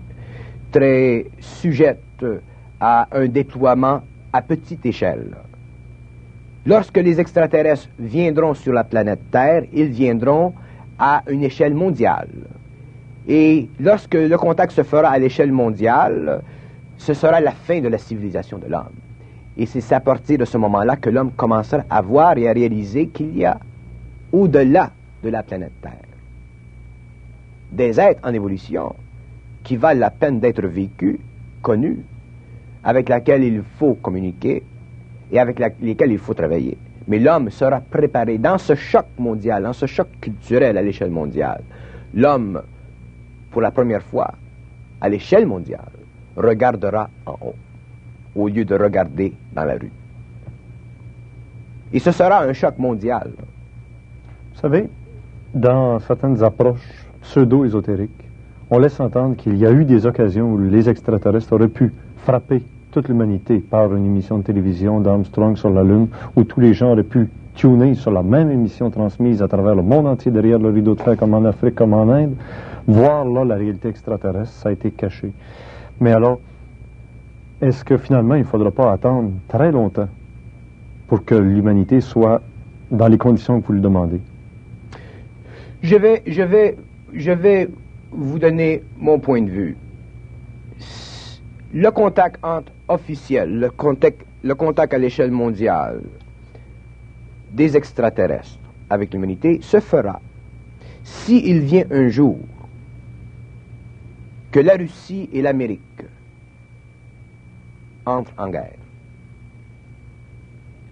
très 0.71 1.27
sujette 1.41 2.25
à 2.81 3.09
un 3.13 3.27
déploiement 3.27 4.03
à 4.33 4.43
petite 4.43 4.87
échelle. 4.87 5.37
Lorsque 6.67 6.99
les 6.99 7.19
extraterrestres 7.19 7.89
viendront 7.99 8.53
sur 8.53 8.75
la 8.75 8.85
planète 8.85 9.21
Terre, 9.31 9.63
ils 9.73 9.89
viendront 9.89 10.53
à 11.01 11.23
une 11.29 11.43
échelle 11.43 11.75
mondiale. 11.75 12.29
Et 13.27 13.69
lorsque 13.81 14.15
le 14.15 14.37
contact 14.37 14.73
se 14.73 14.83
fera 14.83 15.09
à 15.09 15.19
l'échelle 15.19 15.51
mondiale, 15.51 16.43
ce 16.99 17.15
sera 17.15 17.41
la 17.41 17.53
fin 17.53 17.81
de 17.81 17.89
la 17.89 17.99
civilisation 17.99 18.59
de 18.59 18.67
l'homme. 18.67 18.93
Et 19.57 19.67
c'est 19.67 19.93
à 19.95 20.01
partir 20.01 20.39
de 20.39 20.45
ce 20.45 20.59
moment-là 20.59 20.97
que 20.97 21.11
l'homme 21.11 21.33
commencera 21.33 21.83
à 21.89 22.03
voir 22.03 22.37
et 22.39 22.49
à 22.49 22.53
réaliser 22.53 23.09
qu'il 23.09 23.37
y 23.37 23.45
a 23.45 23.59
au-delà 24.31 24.91
de 25.25 25.31
la 25.31 25.43
planète 25.43 25.73
Terre. 25.81 25.93
Des 27.73 27.99
êtres 27.99 28.21
en 28.23 28.33
évolution 28.33 28.95
qui 29.63 29.77
valent 29.77 30.01
la 30.01 30.11
peine 30.11 30.39
d'être 30.39 30.67
vécus, 30.67 31.19
connus, 31.63 32.01
avec 32.85 33.09
lesquels 33.09 33.45
il 33.45 33.63
faut 33.79 33.95
communiquer 33.95 34.63
et 35.33 35.39
avec 35.39 35.61
lesquels 35.81 36.13
il 36.13 36.19
faut 36.19 36.35
travailler. 36.35 36.77
Mais 37.11 37.19
l'homme 37.19 37.51
sera 37.51 37.81
préparé 37.81 38.39
dans 38.39 38.57
ce 38.57 38.77
choc 38.77 39.07
mondial, 39.19 39.65
dans 39.65 39.73
ce 39.73 39.87
choc 39.87 40.07
culturel 40.21 40.79
à 40.79 40.83
l'échelle 40.83 41.11
mondiale. 41.11 41.61
L'homme, 42.15 42.63
pour 43.51 43.61
la 43.61 43.73
première 43.73 44.03
fois, 44.03 44.31
à 45.01 45.09
l'échelle 45.09 45.45
mondiale, 45.45 45.91
regardera 46.37 47.11
en 47.27 47.37
haut, 47.43 47.57
au 48.37 48.47
lieu 48.47 48.65
de 48.65 48.77
regarder 48.77 49.33
dans 49.53 49.65
la 49.65 49.73
rue. 49.73 49.91
Et 51.93 51.99
ce 51.99 52.13
sera 52.13 52.45
un 52.45 52.53
choc 52.53 52.79
mondial. 52.79 53.33
Vous 54.55 54.61
savez, 54.61 54.89
dans 55.53 55.99
certaines 55.99 56.41
approches 56.45 57.07
pseudo-ésotériques, 57.23 58.29
on 58.71 58.79
laisse 58.79 59.01
entendre 59.01 59.35
qu'il 59.35 59.57
y 59.57 59.67
a 59.67 59.73
eu 59.73 59.85
des 59.85 60.07
occasions 60.07 60.53
où 60.53 60.59
les 60.59 60.89
extraterrestres 60.89 61.53
auraient 61.55 61.67
pu 61.67 61.93
frapper 62.19 62.63
toute 62.91 63.09
l'humanité 63.09 63.59
par 63.59 63.95
une 63.95 64.05
émission 64.05 64.39
de 64.39 64.43
télévision 64.43 65.01
d'Armstrong 65.01 65.57
sur 65.57 65.71
la 65.71 65.83
Lune, 65.83 66.09
où 66.37 66.45
tous 66.45 66.61
les 66.61 66.75
gens 66.75 66.93
auraient 66.93 67.03
pu 67.03 67.29
tuner 67.55 67.95
sur 67.95 68.11
la 68.11 68.23
même 68.23 68.51
émission 68.51 68.91
transmise 68.91 69.43
à 69.43 69.49
travers 69.49 69.75
le 69.75 69.83
monde 69.83 70.07
entier 70.07 70.31
derrière 70.31 70.59
le 70.59 70.71
rideau 70.71 70.95
de 70.95 71.01
fer, 71.01 71.17
comme 71.17 71.35
en 71.35 71.45
Afrique, 71.45 71.75
comme 71.75 71.95
en 71.95 72.09
Inde. 72.09 72.35
Voir 72.87 73.25
là 73.25 73.45
la 73.45 73.55
réalité 73.57 73.89
extraterrestre, 73.89 74.53
ça 74.53 74.71
a 74.71 74.73
été 74.73 74.91
caché. 74.91 75.33
Mais 76.01 76.13
alors, 76.13 76.41
est-ce 77.61 77.85
que 77.85 77.97
finalement, 77.99 78.35
il 78.35 78.41
ne 78.41 78.45
faudra 78.45 78.71
pas 78.71 78.91
attendre 78.91 79.31
très 79.49 79.71
longtemps 79.71 80.09
pour 81.07 81.25
que 81.25 81.35
l'humanité 81.35 82.01
soit 82.01 82.41
dans 82.91 83.09
les 83.09 83.19
conditions 83.19 83.61
que 83.61 83.67
vous 83.67 83.75
le 83.75 83.81
demandez? 83.81 84.21
Je 85.83 85.97
vais, 85.97 86.23
je 86.27 86.43
vais, 86.43 86.77
je 87.13 87.33
vais 87.33 87.69
vous 88.11 88.39
donner 88.39 88.83
mon 88.99 89.19
point 89.19 89.43
de 89.43 89.51
vue. 89.51 89.77
Le 91.73 91.91
contact 91.91 92.45
entre 92.45 92.73
officiel, 92.89 93.59
le 93.61 93.71
contact, 93.71 94.25
le 94.43 94.55
contact 94.55 94.93
à 94.93 94.99
l'échelle 94.99 95.31
mondiale 95.31 96.03
des 97.53 97.77
extraterrestres 97.77 98.59
avec 98.89 99.13
l'humanité 99.13 99.61
se 99.63 99.79
fera 99.79 100.21
s'il 101.05 101.61
vient 101.61 101.85
un 101.91 102.09
jour 102.09 102.39
que 104.51 104.61
la 104.61 104.75
Russie 104.75 105.29
et 105.33 105.43
l'Amérique 105.43 105.81
entrent 108.05 108.33
en 108.37 108.49
guerre, 108.49 108.79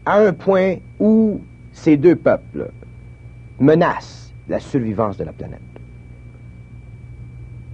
à 0.07 0.21
un 0.21 0.33
point 0.33 0.77
où 1.01 1.41
ces 1.73 1.97
deux 1.97 2.15
peuples 2.15 2.71
menacent 3.59 4.33
la 4.49 4.61
survivance 4.61 5.17
de 5.17 5.25
la 5.25 5.33
planète. 5.33 5.61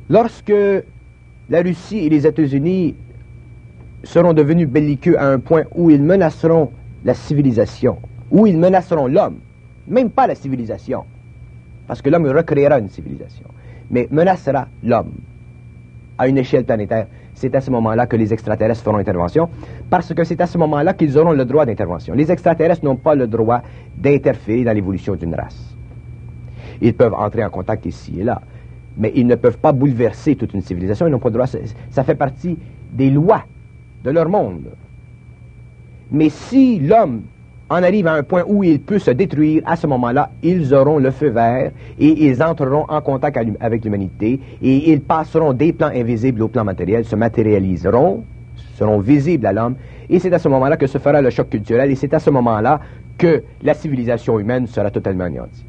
Lorsque 0.08 0.52
la 1.48 1.62
Russie 1.62 1.98
et 1.98 2.08
les 2.08 2.26
États-Unis 2.26 2.94
seront 4.02 4.32
devenus 4.32 4.68
belliqueux 4.68 5.18
à 5.18 5.26
un 5.26 5.38
point 5.38 5.64
où 5.74 5.90
ils 5.90 6.02
menaceront 6.02 6.70
la 7.04 7.14
civilisation, 7.14 7.98
où 8.30 8.46
ils 8.46 8.58
menaceront 8.58 9.06
l'homme, 9.06 9.36
même 9.88 10.10
pas 10.10 10.26
la 10.26 10.34
civilisation, 10.34 11.04
parce 11.86 12.00
que 12.00 12.10
l'homme 12.10 12.26
recréera 12.26 12.78
une 12.78 12.88
civilisation, 12.88 13.46
mais 13.90 14.08
menacera 14.10 14.68
l'homme 14.82 15.12
à 16.16 16.28
une 16.28 16.38
échelle 16.38 16.64
planétaire. 16.64 17.06
C'est 17.34 17.54
à 17.54 17.60
ce 17.60 17.70
moment-là 17.72 18.06
que 18.06 18.16
les 18.16 18.32
extraterrestres 18.32 18.82
feront 18.82 18.96
intervention, 18.96 19.48
parce 19.90 20.14
que 20.14 20.24
c'est 20.24 20.40
à 20.40 20.46
ce 20.46 20.56
moment-là 20.58 20.94
qu'ils 20.94 21.18
auront 21.18 21.32
le 21.32 21.44
droit 21.44 21.66
d'intervention. 21.66 22.14
Les 22.14 22.30
extraterrestres 22.30 22.84
n'ont 22.84 22.96
pas 22.96 23.14
le 23.14 23.26
droit 23.26 23.60
d'interférer 23.96 24.64
dans 24.64 24.72
l'évolution 24.72 25.14
d'une 25.16 25.34
race. 25.34 25.76
Ils 26.80 26.94
peuvent 26.94 27.14
entrer 27.14 27.44
en 27.44 27.50
contact 27.50 27.86
ici 27.86 28.20
et 28.20 28.24
là, 28.24 28.40
mais 28.96 29.12
ils 29.14 29.26
ne 29.26 29.34
peuvent 29.34 29.58
pas 29.58 29.72
bouleverser 29.72 30.36
toute 30.36 30.54
une 30.54 30.62
civilisation. 30.62 31.06
Ils 31.06 31.10
n'ont 31.10 31.18
pas 31.18 31.28
le 31.28 31.34
droit. 31.34 31.46
Ça 31.90 32.04
fait 32.04 32.14
partie 32.14 32.58
des 32.92 33.10
lois 33.10 33.44
de 34.04 34.10
leur 34.10 34.28
monde. 34.28 34.70
Mais 36.10 36.28
si 36.28 36.78
l'homme 36.78 37.22
en 37.70 37.82
arrive 37.82 38.06
à 38.06 38.12
un 38.12 38.22
point 38.22 38.44
où 38.46 38.62
il 38.62 38.80
peut 38.80 38.98
se 38.98 39.10
détruire, 39.10 39.62
à 39.66 39.76
ce 39.76 39.86
moment-là, 39.86 40.30
ils 40.42 40.74
auront 40.74 40.98
le 40.98 41.10
feu 41.10 41.30
vert 41.30 41.72
et 41.98 42.26
ils 42.26 42.42
entreront 42.42 42.84
en 42.88 43.00
contact 43.00 43.38
avec 43.60 43.84
l'humanité 43.84 44.38
et 44.62 44.92
ils 44.92 45.00
passeront 45.00 45.54
des 45.54 45.72
plans 45.72 45.88
invisibles 45.88 46.42
au 46.42 46.48
plan 46.48 46.62
matériel, 46.62 47.04
se 47.04 47.16
matérialiseront, 47.16 48.22
seront 48.74 48.98
visibles 48.98 49.46
à 49.46 49.52
l'homme 49.52 49.76
et 50.08 50.18
c'est 50.18 50.32
à 50.32 50.38
ce 50.38 50.48
moment-là 50.48 50.76
que 50.76 50.86
se 50.86 50.98
fera 50.98 51.22
le 51.22 51.30
choc 51.30 51.48
culturel 51.48 51.90
et 51.90 51.94
c'est 51.94 52.12
à 52.12 52.18
ce 52.18 52.30
moment-là 52.30 52.80
que 53.16 53.42
la 53.62 53.74
civilisation 53.74 54.38
humaine 54.38 54.66
sera 54.66 54.90
totalement 54.90 55.24
anéantie. 55.24 55.64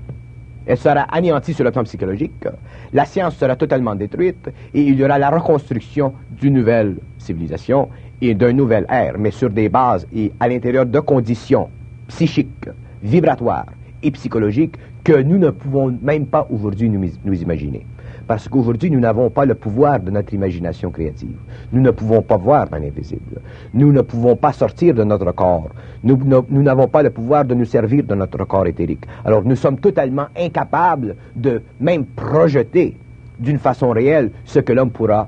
Elle 0.66 0.78
sera 0.78 1.02
anéantie 1.02 1.54
sur 1.54 1.64
le 1.64 1.72
plan 1.72 1.84
psychologique, 1.84 2.48
la 2.92 3.06
science 3.06 3.36
sera 3.36 3.56
totalement 3.56 3.96
détruite 3.96 4.50
et 4.74 4.82
il 4.82 5.00
y 5.00 5.04
aura 5.06 5.20
la 5.20 5.30
reconstruction 5.30 6.14
d'une 6.32 6.56
nouvelle 6.56 6.98
civilisation 7.18 7.90
et 8.22 8.34
d'un 8.34 8.54
nouvel 8.54 8.86
ère, 8.90 9.16
mais 9.18 9.32
sur 9.32 9.50
des 9.50 9.70
bases 9.70 10.08
et 10.14 10.32
à 10.40 10.48
l'intérieur 10.48 10.86
de 10.86 11.00
conditions 11.00 11.70
psychiques, 12.08 12.70
vibratoires 13.04 13.68
et 14.02 14.12
psychologiques 14.12 14.76
que 15.04 15.22
nous 15.22 15.38
ne 15.38 15.52
pouvons 15.52 15.96
même 16.02 16.26
pas 16.26 16.48
aujourd'hui 16.50 16.90
nous, 16.90 17.10
nous 17.24 17.42
imaginer. 17.42 17.86
Parce 18.28 18.48
qu'aujourd'hui, 18.48 18.90
nous 18.90 19.00
n'avons 19.00 19.30
pas 19.30 19.46
le 19.46 19.54
pouvoir 19.54 20.00
de 20.00 20.10
notre 20.10 20.34
imagination 20.34 20.90
créative. 20.90 21.38
Nous 21.72 21.82
ne 21.82 21.92
pouvons 21.92 22.22
pas 22.24 22.38
voir 22.38 22.68
dans 22.68 22.78
l'invisible. 22.78 23.40
Nous 23.74 23.92
ne 23.92 24.02
pouvons 24.02 24.36
pas 24.36 24.52
sortir 24.52 24.96
de 24.96 25.04
notre 25.04 25.32
corps. 25.32 25.70
Nous 26.04 26.18
n'avons 26.50 26.88
pas 26.88 27.04
le 27.04 27.12
pouvoir 27.12 27.46
de 27.46 27.54
nous 27.54 27.66
servir 27.66 28.04
de 28.04 28.16
notre 28.16 28.44
corps 28.46 28.66
éthérique. 28.66 29.06
Alors 29.24 29.44
nous 29.44 29.56
sommes 29.56 29.78
totalement 29.80 30.26
incapables 30.36 31.16
de 31.36 31.62
même 31.80 32.06
projeter 32.06 32.98
d'une 33.38 33.60
façon 33.60 33.90
réelle 33.92 34.32
ce 34.44 34.60
que 34.60 34.74
l'homme 34.74 34.92
pourra, 34.92 35.28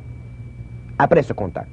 après 0.98 1.22
ce 1.22 1.34
contact, 1.34 1.68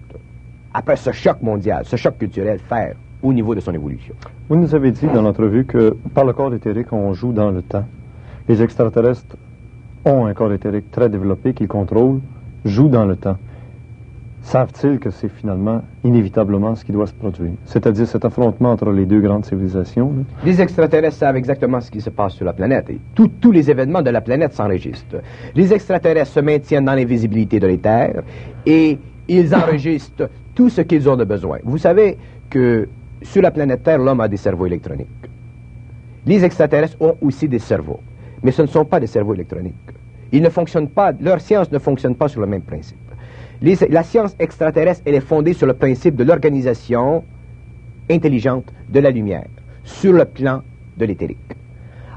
après 0.75 0.97
ce 0.97 1.13
choc 1.13 1.41
mondial, 1.41 1.85
ce 1.85 1.97
choc 1.97 2.19
culturel, 2.19 2.59
faire 2.59 2.97
au 3.23 3.33
niveau 3.33 3.55
de 3.55 3.61
son 3.61 3.73
évolution. 3.73 4.15
Vous 4.49 4.57
nous 4.57 4.75
avez 4.75 4.91
dit 4.91 5.07
dans 5.07 5.23
l'entrevue 5.23 5.65
que 5.65 5.97
par 6.13 6.25
le 6.25 6.35
corps 6.35 6.53
éthérique, 6.53 6.93
on 6.93 7.15
joue 7.15 7.33
dans 7.33 7.51
le 7.51 7.63
temps. 7.63 7.87
Les 8.47 8.63
extraterrestres 8.63 9.37
ont 10.05 10.27
un 10.27 10.35
corps 10.35 10.53
éthérique 10.53 10.91
très 10.91 11.09
développé 11.09 11.55
qu'ils 11.55 11.69
contrôlent, 11.69 12.21
jouent 12.65 12.89
dans 12.89 13.05
le 13.05 13.17
temps. 13.17 13.37
Savent-ils 14.43 14.99
que 14.99 15.11
c'est 15.11 15.31
finalement 15.31 15.81
inévitablement 16.05 16.75
ce 16.75 16.85
qui 16.85 16.93
doit 16.93 17.07
se 17.07 17.15
produire? 17.15 17.53
C'est-à-dire 17.65 18.07
cet 18.07 18.27
affrontement 18.27 18.73
entre 18.73 18.91
les 18.93 19.07
deux 19.07 19.21
grandes 19.21 19.47
civilisations? 19.47 20.13
Les 20.45 20.61
extraterrestres 20.61 21.17
savent 21.17 21.37
exactement 21.37 21.81
ce 21.81 21.91
qui 21.91 22.03
se 22.03 22.11
passe 22.11 22.35
sur 22.35 22.45
la 22.45 22.53
planète 22.53 22.91
et 22.91 23.01
tous 23.15 23.53
les 23.53 23.71
événements 23.71 24.03
de 24.03 24.11
la 24.11 24.21
planète 24.21 24.53
s'enregistrent. 24.53 25.23
Les 25.55 25.73
extraterrestres 25.73 26.33
se 26.33 26.41
maintiennent 26.41 26.85
dans 26.85 26.95
l'invisibilité 26.95 27.59
de 27.59 27.67
l'éther 27.67 28.23
et 28.67 28.99
ils 29.29 29.55
enregistrent 29.65 30.29
tout 30.55 30.69
ce 30.69 30.83
qu'ils 30.83 31.09
ont 31.09 31.17
de 31.17 31.25
besoin. 31.25 31.59
Vous 31.65 31.79
savez 31.79 32.19
que 32.51 32.87
sur 33.23 33.41
la 33.41 33.51
planète 33.51 33.83
Terre, 33.83 33.99
l'homme 33.99 34.21
a 34.21 34.29
des 34.29 34.37
cerveaux 34.37 34.67
électroniques. 34.67 35.09
Les 36.27 36.45
extraterrestres 36.45 36.97
ont 37.01 37.17
aussi 37.23 37.49
des 37.49 37.59
cerveaux, 37.59 38.01
mais 38.45 38.53
ce 38.53 38.63
ne 38.63 38.67
sont 38.69 38.85
pas 38.85 39.01
des 39.01 39.09
cerveaux 39.09 39.35
électroniques. 39.35 39.75
Ils 40.31 40.43
ne 40.43 40.51
fonctionnent 40.51 40.89
pas, 40.89 41.13
leur 41.21 41.41
science 41.41 41.73
ne 41.73 41.79
fonctionne 41.79 42.15
pas 42.15 42.29
sur 42.29 42.41
le 42.41 42.47
même 42.47 42.63
principe. 42.63 42.99
la 43.63 44.03
science 44.03 44.37
extraterrestre, 44.39 45.03
elle 45.07 45.15
est 45.15 45.21
fondée 45.21 45.55
sur 45.55 45.67
le 45.67 45.75
principe 45.75 46.15
de 46.15 46.25
l'organisation 46.25 47.25
intelligente 48.11 48.73
de 48.89 49.01
la 49.01 49.11
lumière, 49.11 49.47
sur 49.83 50.13
le 50.13 50.27
plan 50.27 50.63
de 50.97 51.07
l'éthérique. 51.07 51.39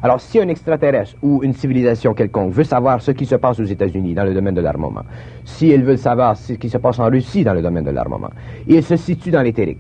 Alors, 0.04 0.22
si 0.22 0.40
un 0.40 0.48
extraterrestre 0.48 1.16
ou 1.24 1.42
une 1.44 1.54
civilisation 1.54 2.14
quelconque 2.14 2.54
veut 2.54 2.64
savoir 2.64 3.02
ce 3.02 3.12
qui 3.12 3.26
se 3.26 3.36
passe 3.36 3.60
aux 3.60 3.64
États-Unis 3.64 4.14
dans 4.14 4.26
le 4.26 4.34
domaine 4.34 4.54
de 4.54 4.62
l'armement, 4.62 5.04
si 5.44 5.72
elle 5.72 5.84
veut 5.84 5.98
savoir 5.98 6.38
ce 6.38 6.54
qui 6.54 6.70
se 6.70 6.78
passe 6.78 7.00
en 7.00 7.08
Russie 7.08 7.44
dans 7.44 7.54
le 7.54 7.62
domaine 7.62 7.86
de 7.86 7.90
l'armement, 7.92 8.30
il 8.68 8.84
se 8.84 8.96
situe 8.96 9.32
dans 9.32 9.42
l'éthérique. 9.42 9.80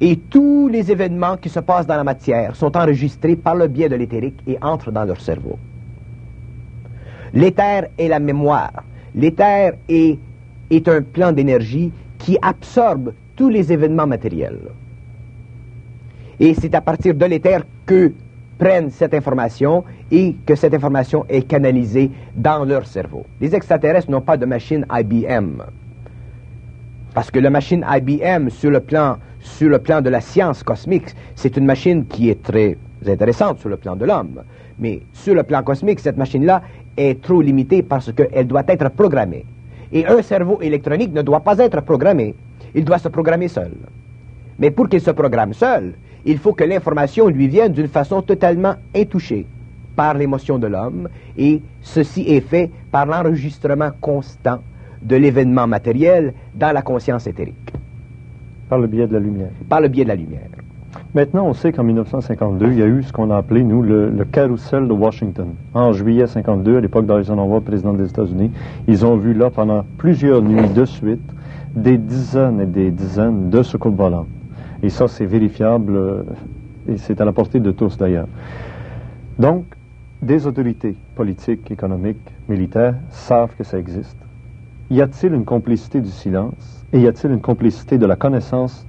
Et 0.00 0.16
tous 0.16 0.68
les 0.68 0.90
événements 0.90 1.36
qui 1.36 1.48
se 1.48 1.60
passent 1.60 1.86
dans 1.86 1.96
la 1.96 2.04
matière 2.04 2.56
sont 2.56 2.76
enregistrés 2.76 3.36
par 3.36 3.54
le 3.54 3.68
biais 3.68 3.88
de 3.88 3.96
l'éthérique 3.96 4.40
et 4.46 4.58
entrent 4.62 4.92
dans 4.92 5.04
leur 5.04 5.20
cerveau. 5.20 5.58
L'éther 7.34 7.88
est 7.98 8.08
la 8.08 8.18
mémoire. 8.18 8.84
L'éther 9.14 9.74
est, 9.88 10.18
est 10.70 10.88
un 10.88 11.02
plan 11.02 11.32
d'énergie 11.32 11.92
qui 12.18 12.38
absorbe 12.40 13.12
tous 13.36 13.48
les 13.48 13.72
événements 13.72 14.06
matériels. 14.06 14.60
Et 16.40 16.54
c'est 16.54 16.74
à 16.74 16.80
partir 16.80 17.14
de 17.14 17.24
l'éther 17.24 17.64
que 17.84 18.12
prennent 18.58 18.90
cette 18.90 19.14
information 19.14 19.84
et 20.10 20.34
que 20.44 20.54
cette 20.54 20.74
information 20.74 21.24
est 21.28 21.42
canalisée 21.42 22.10
dans 22.34 22.64
leur 22.64 22.86
cerveau. 22.86 23.24
Les 23.40 23.54
extraterrestres 23.54 24.10
n'ont 24.10 24.20
pas 24.20 24.36
de 24.36 24.46
machine 24.46 24.84
IBM. 24.90 25.62
Parce 27.14 27.30
que 27.30 27.38
la 27.38 27.50
machine 27.50 27.84
IBM, 27.88 28.50
sur 28.50 28.70
le 28.70 28.80
plan, 28.80 29.18
sur 29.48 29.68
le 29.68 29.78
plan 29.78 30.00
de 30.00 30.10
la 30.10 30.20
science 30.20 30.62
cosmique, 30.62 31.14
c'est 31.34 31.56
une 31.56 31.64
machine 31.64 32.06
qui 32.06 32.28
est 32.30 32.42
très 32.42 32.76
intéressante 33.06 33.58
sur 33.58 33.68
le 33.68 33.76
plan 33.76 33.96
de 33.96 34.04
l'homme. 34.04 34.42
Mais 34.78 35.00
sur 35.12 35.34
le 35.34 35.42
plan 35.42 35.62
cosmique, 35.62 36.00
cette 36.00 36.16
machine-là 36.16 36.62
est 36.96 37.20
trop 37.22 37.40
limitée 37.40 37.82
parce 37.82 38.12
qu'elle 38.12 38.46
doit 38.46 38.64
être 38.68 38.90
programmée. 38.90 39.44
Et 39.92 40.06
un 40.06 40.22
cerveau 40.22 40.60
électronique 40.60 41.12
ne 41.12 41.22
doit 41.22 41.40
pas 41.40 41.58
être 41.58 41.80
programmé. 41.80 42.34
Il 42.74 42.84
doit 42.84 42.98
se 42.98 43.08
programmer 43.08 43.48
seul. 43.48 43.72
Mais 44.58 44.70
pour 44.70 44.88
qu'il 44.88 45.00
se 45.00 45.10
programme 45.10 45.54
seul, 45.54 45.94
il 46.24 46.38
faut 46.38 46.52
que 46.52 46.64
l'information 46.64 47.28
lui 47.28 47.48
vienne 47.48 47.72
d'une 47.72 47.88
façon 47.88 48.22
totalement 48.22 48.74
intouchée 48.94 49.46
par 49.96 50.14
l'émotion 50.14 50.58
de 50.58 50.68
l'homme, 50.68 51.08
et 51.36 51.60
ceci 51.80 52.22
est 52.28 52.40
fait 52.40 52.70
par 52.92 53.06
l'enregistrement 53.06 53.90
constant 54.00 54.60
de 55.02 55.16
l'événement 55.16 55.66
matériel 55.66 56.34
dans 56.54 56.72
la 56.72 56.82
conscience 56.82 57.26
éthérique. 57.26 57.72
Par 58.68 58.78
le 58.78 58.86
biais 58.86 59.06
de 59.06 59.12
la 59.12 59.20
lumière. 59.20 59.50
Par 59.68 59.80
le 59.80 59.88
biais 59.88 60.04
de 60.04 60.08
la 60.08 60.16
lumière. 60.16 60.48
Maintenant, 61.14 61.46
on 61.46 61.52
sait 61.52 61.72
qu'en 61.72 61.84
1952, 61.84 62.66
il 62.72 62.78
y 62.78 62.82
a 62.82 62.86
eu 62.86 63.02
ce 63.02 63.12
qu'on 63.12 63.30
a 63.30 63.36
appelé, 63.36 63.62
nous, 63.62 63.82
le, 63.82 64.10
le 64.10 64.24
carrousel 64.24 64.88
de 64.88 64.92
Washington. 64.92 65.48
En 65.74 65.92
juillet 65.92 66.26
52, 66.26 66.76
à 66.76 66.80
l'époque 66.80 67.06
d'Eisenhower, 67.06 67.60
président 67.60 67.92
des 67.94 68.08
États-Unis, 68.08 68.50
ils 68.86 69.06
ont 69.06 69.16
vu 69.16 69.34
là, 69.34 69.50
pendant 69.50 69.84
plusieurs 69.96 70.42
nuits 70.42 70.68
de 70.68 70.84
suite, 70.84 71.34
des 71.74 71.98
dizaines 71.98 72.60
et 72.60 72.66
des 72.66 72.90
dizaines 72.90 73.50
de 73.50 73.62
secours 73.62 73.92
volants. 73.92 74.26
Et 74.82 74.90
ça, 74.90 75.08
c'est 75.08 75.26
vérifiable 75.26 75.96
euh, 75.96 76.22
et 76.88 76.96
c'est 76.96 77.20
à 77.20 77.24
la 77.24 77.32
portée 77.32 77.60
de 77.60 77.70
tous 77.70 77.96
d'ailleurs. 77.96 78.28
Donc, 79.38 79.64
des 80.22 80.46
autorités 80.46 80.96
politiques, 81.14 81.70
économiques, 81.70 82.34
militaires 82.48 82.94
savent 83.10 83.54
que 83.56 83.64
ça 83.64 83.78
existe. 83.78 84.16
Y 84.90 85.00
a-t-il 85.00 85.34
une 85.34 85.44
complicité 85.44 86.00
du 86.00 86.10
silence? 86.10 86.77
Et 86.92 87.00
y 87.00 87.06
a-t-il 87.06 87.32
une 87.32 87.40
complicité 87.40 87.98
de 87.98 88.06
la 88.06 88.16
connaissance 88.16 88.86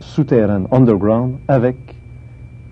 souterraine, 0.00 0.66
underground, 0.70 1.34
avec 1.48 1.76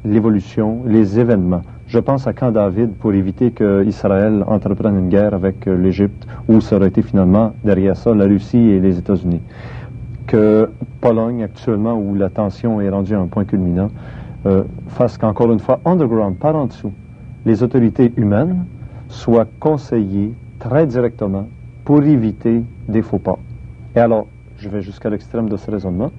l'évolution, 0.05 0.83
les 0.87 1.19
événements? 1.19 1.62
Je 1.87 1.99
pense 1.99 2.26
à 2.26 2.33
Camp 2.33 2.52
David 2.52 2.93
pour 2.93 3.12
éviter 3.14 3.50
qu'Israël 3.50 4.45
entreprenne 4.47 4.97
une 4.97 5.09
guerre 5.09 5.35
avec 5.35 5.67
euh, 5.67 5.76
l'Égypte, 5.76 6.26
où 6.49 6.61
ça 6.61 6.76
aurait 6.76 6.88
été 6.88 7.02
finalement 7.02 7.52
derrière 7.64 7.97
ça 7.97 8.14
la 8.14 8.26
Russie 8.26 8.59
et 8.59 8.81
les 8.81 8.97
États-Unis. 8.99 9.40
que 10.31 10.71
Pologne, 11.00 11.43
actuellement, 11.43 11.95
où 11.95 12.14
la 12.14 12.29
tension 12.31 12.81
est 12.81 12.88
rendue 12.88 13.17
à 13.17 13.19
un 13.19 13.26
point 13.26 13.45
culminant, 13.45 13.90
euh, 14.47 14.62
fasse 14.87 15.19
qu'encore 15.19 15.50
une 15.50 15.59
fois, 15.59 15.81
underground, 15.85 16.37
par 16.37 16.55
en 16.55 16.67
dessous, 16.67 16.93
les 17.45 17.64
autorités 17.64 18.12
humaines 18.17 18.64
soient 19.09 19.49
conseillées 19.59 20.33
très 20.61 20.87
directement 20.87 21.49
pour 21.85 22.05
éviter 22.05 22.62
des 22.88 23.02
faux 23.02 23.19
pas. 23.19 23.38
Et 23.97 23.99
alors, 23.99 24.29
je 24.61 24.69
vais 24.69 24.83
jusqu'à 24.83 25.09
l'extrême 25.09 25.49
de 25.49 25.57
ce 25.57 25.71
raisonnement. 25.71 26.12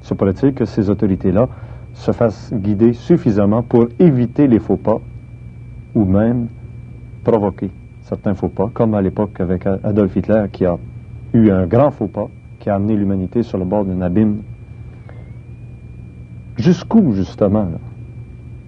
Se 0.00 0.14
pourrait-il 0.14 0.54
que 0.54 0.64
ces 0.64 0.88
autorités-là 0.88 1.48
se 1.94 2.12
fassent 2.12 2.52
guider 2.54 2.92
suffisamment 2.92 3.62
pour 3.62 3.88
éviter 3.98 4.46
les 4.46 4.60
faux 4.60 4.76
pas 4.76 5.00
ou 5.94 6.04
même 6.04 6.46
provoquer 7.24 7.70
certains 8.02 8.34
faux 8.34 8.48
pas, 8.48 8.70
comme 8.72 8.94
à 8.94 9.02
l'époque 9.02 9.40
avec 9.40 9.66
Adolf 9.66 10.14
Hitler 10.14 10.44
qui 10.52 10.64
a 10.64 10.78
eu 11.32 11.50
un 11.50 11.66
grand 11.66 11.90
faux 11.90 12.06
pas 12.06 12.28
qui 12.60 12.70
a 12.70 12.76
amené 12.76 12.94
l'humanité 12.96 13.42
sur 13.42 13.58
le 13.58 13.64
bord 13.64 13.84
d'un 13.84 14.00
abîme. 14.00 14.42
Jusqu'où, 16.56 17.12
justement, 17.12 17.66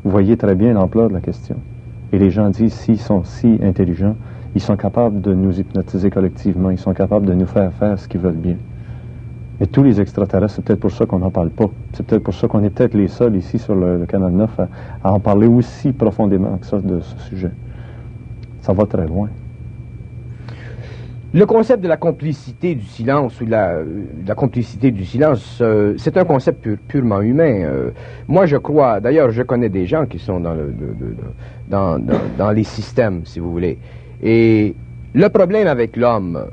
Vous 0.05 0.11
voyez 0.11 0.37
très 0.37 0.55
bien 0.55 0.73
l'ampleur 0.73 1.09
de 1.09 1.15
la 1.15 1.21
question. 1.21 1.57
Et 2.13 2.19
les 2.19 2.31
gens 2.31 2.51
disent, 2.51 2.75
s'ils 2.75 2.99
sont 2.99 3.23
si 3.25 3.59
intelligents, 3.63 4.17
ils 4.55 4.61
sont 4.61 4.77
capables 4.77 5.21
de 5.21 5.35
nous 5.35 5.61
hypnotiser 5.61 6.11
collectivement, 6.11 6.71
ils 6.71 6.79
sont 6.79 6.95
capables 6.95 7.27
de 7.27 7.35
nous 7.35 7.47
faire 7.47 7.73
faire 7.75 7.99
ce 7.99 8.09
qu'ils 8.09 8.21
veulent 8.21 8.35
bien. 8.35 8.57
Mais 9.61 9.67
tous 9.67 9.83
les 9.83 10.01
extraterrestres, 10.01 10.55
c'est 10.55 10.65
peut-être 10.65 10.81
pour 10.81 10.93
ça 10.93 11.05
qu'on 11.07 11.19
n'en 11.19 11.31
parle 11.31 11.51
pas. 11.51 11.69
C'est 11.93 12.07
peut-être 12.07 12.23
pour 12.23 12.35
ça 12.35 12.47
qu'on 12.47 12.63
est 12.63 12.71
peut-être 12.71 12.95
les 12.95 13.09
seuls 13.09 13.35
ici 13.37 13.59
sur 13.59 13.75
le, 13.75 14.07
Canal 14.07 14.33
9 14.33 14.61
à, 15.03 15.13
en 15.13 15.19
parler 15.19 15.49
aussi 15.49 15.93
profondément 15.93 16.59
que 16.59 16.67
ça 16.67 16.79
de 16.79 17.01
ce 17.01 17.19
sujet. 17.29 17.51
Ça 18.61 18.73
va 18.73 18.87
très 18.87 19.07
loin. 19.07 19.29
Le 21.35 21.45
concept 21.45 21.83
de 21.83 21.89
la 21.89 21.99
complicité 21.99 22.75
du 22.75 22.87
silence 22.87 23.39
ou 23.41 23.47
la, 23.47 23.81
la 24.27 24.35
complicité 24.35 24.91
du 24.91 25.05
silence, 25.05 25.59
euh, 25.61 25.93
c'est 25.99 26.17
un 26.17 26.25
concept 26.25 26.67
purement 26.89 27.21
humain. 27.21 27.65
Euh, 27.65 27.91
moi, 28.29 28.47
je 28.47 28.57
crois, 28.57 29.01
d'ailleurs, 29.01 29.31
je 29.31 29.43
connais 29.43 29.69
des 29.69 29.87
gens 29.87 30.07
qui 30.07 30.19
sont 30.19 30.41
dans, 30.41 30.55
le, 30.55 30.73
dans, 31.69 31.99
dans, 31.99 32.19
dans 32.39 32.51
les 32.51 32.65
systèmes, 32.65 33.23
si 33.25 33.41
vous 33.41 33.51
voulez. 33.51 33.77
Et 34.23 34.75
le 35.13 35.29
problème 35.29 35.67
avec 35.67 35.97
l'homme, 35.97 36.47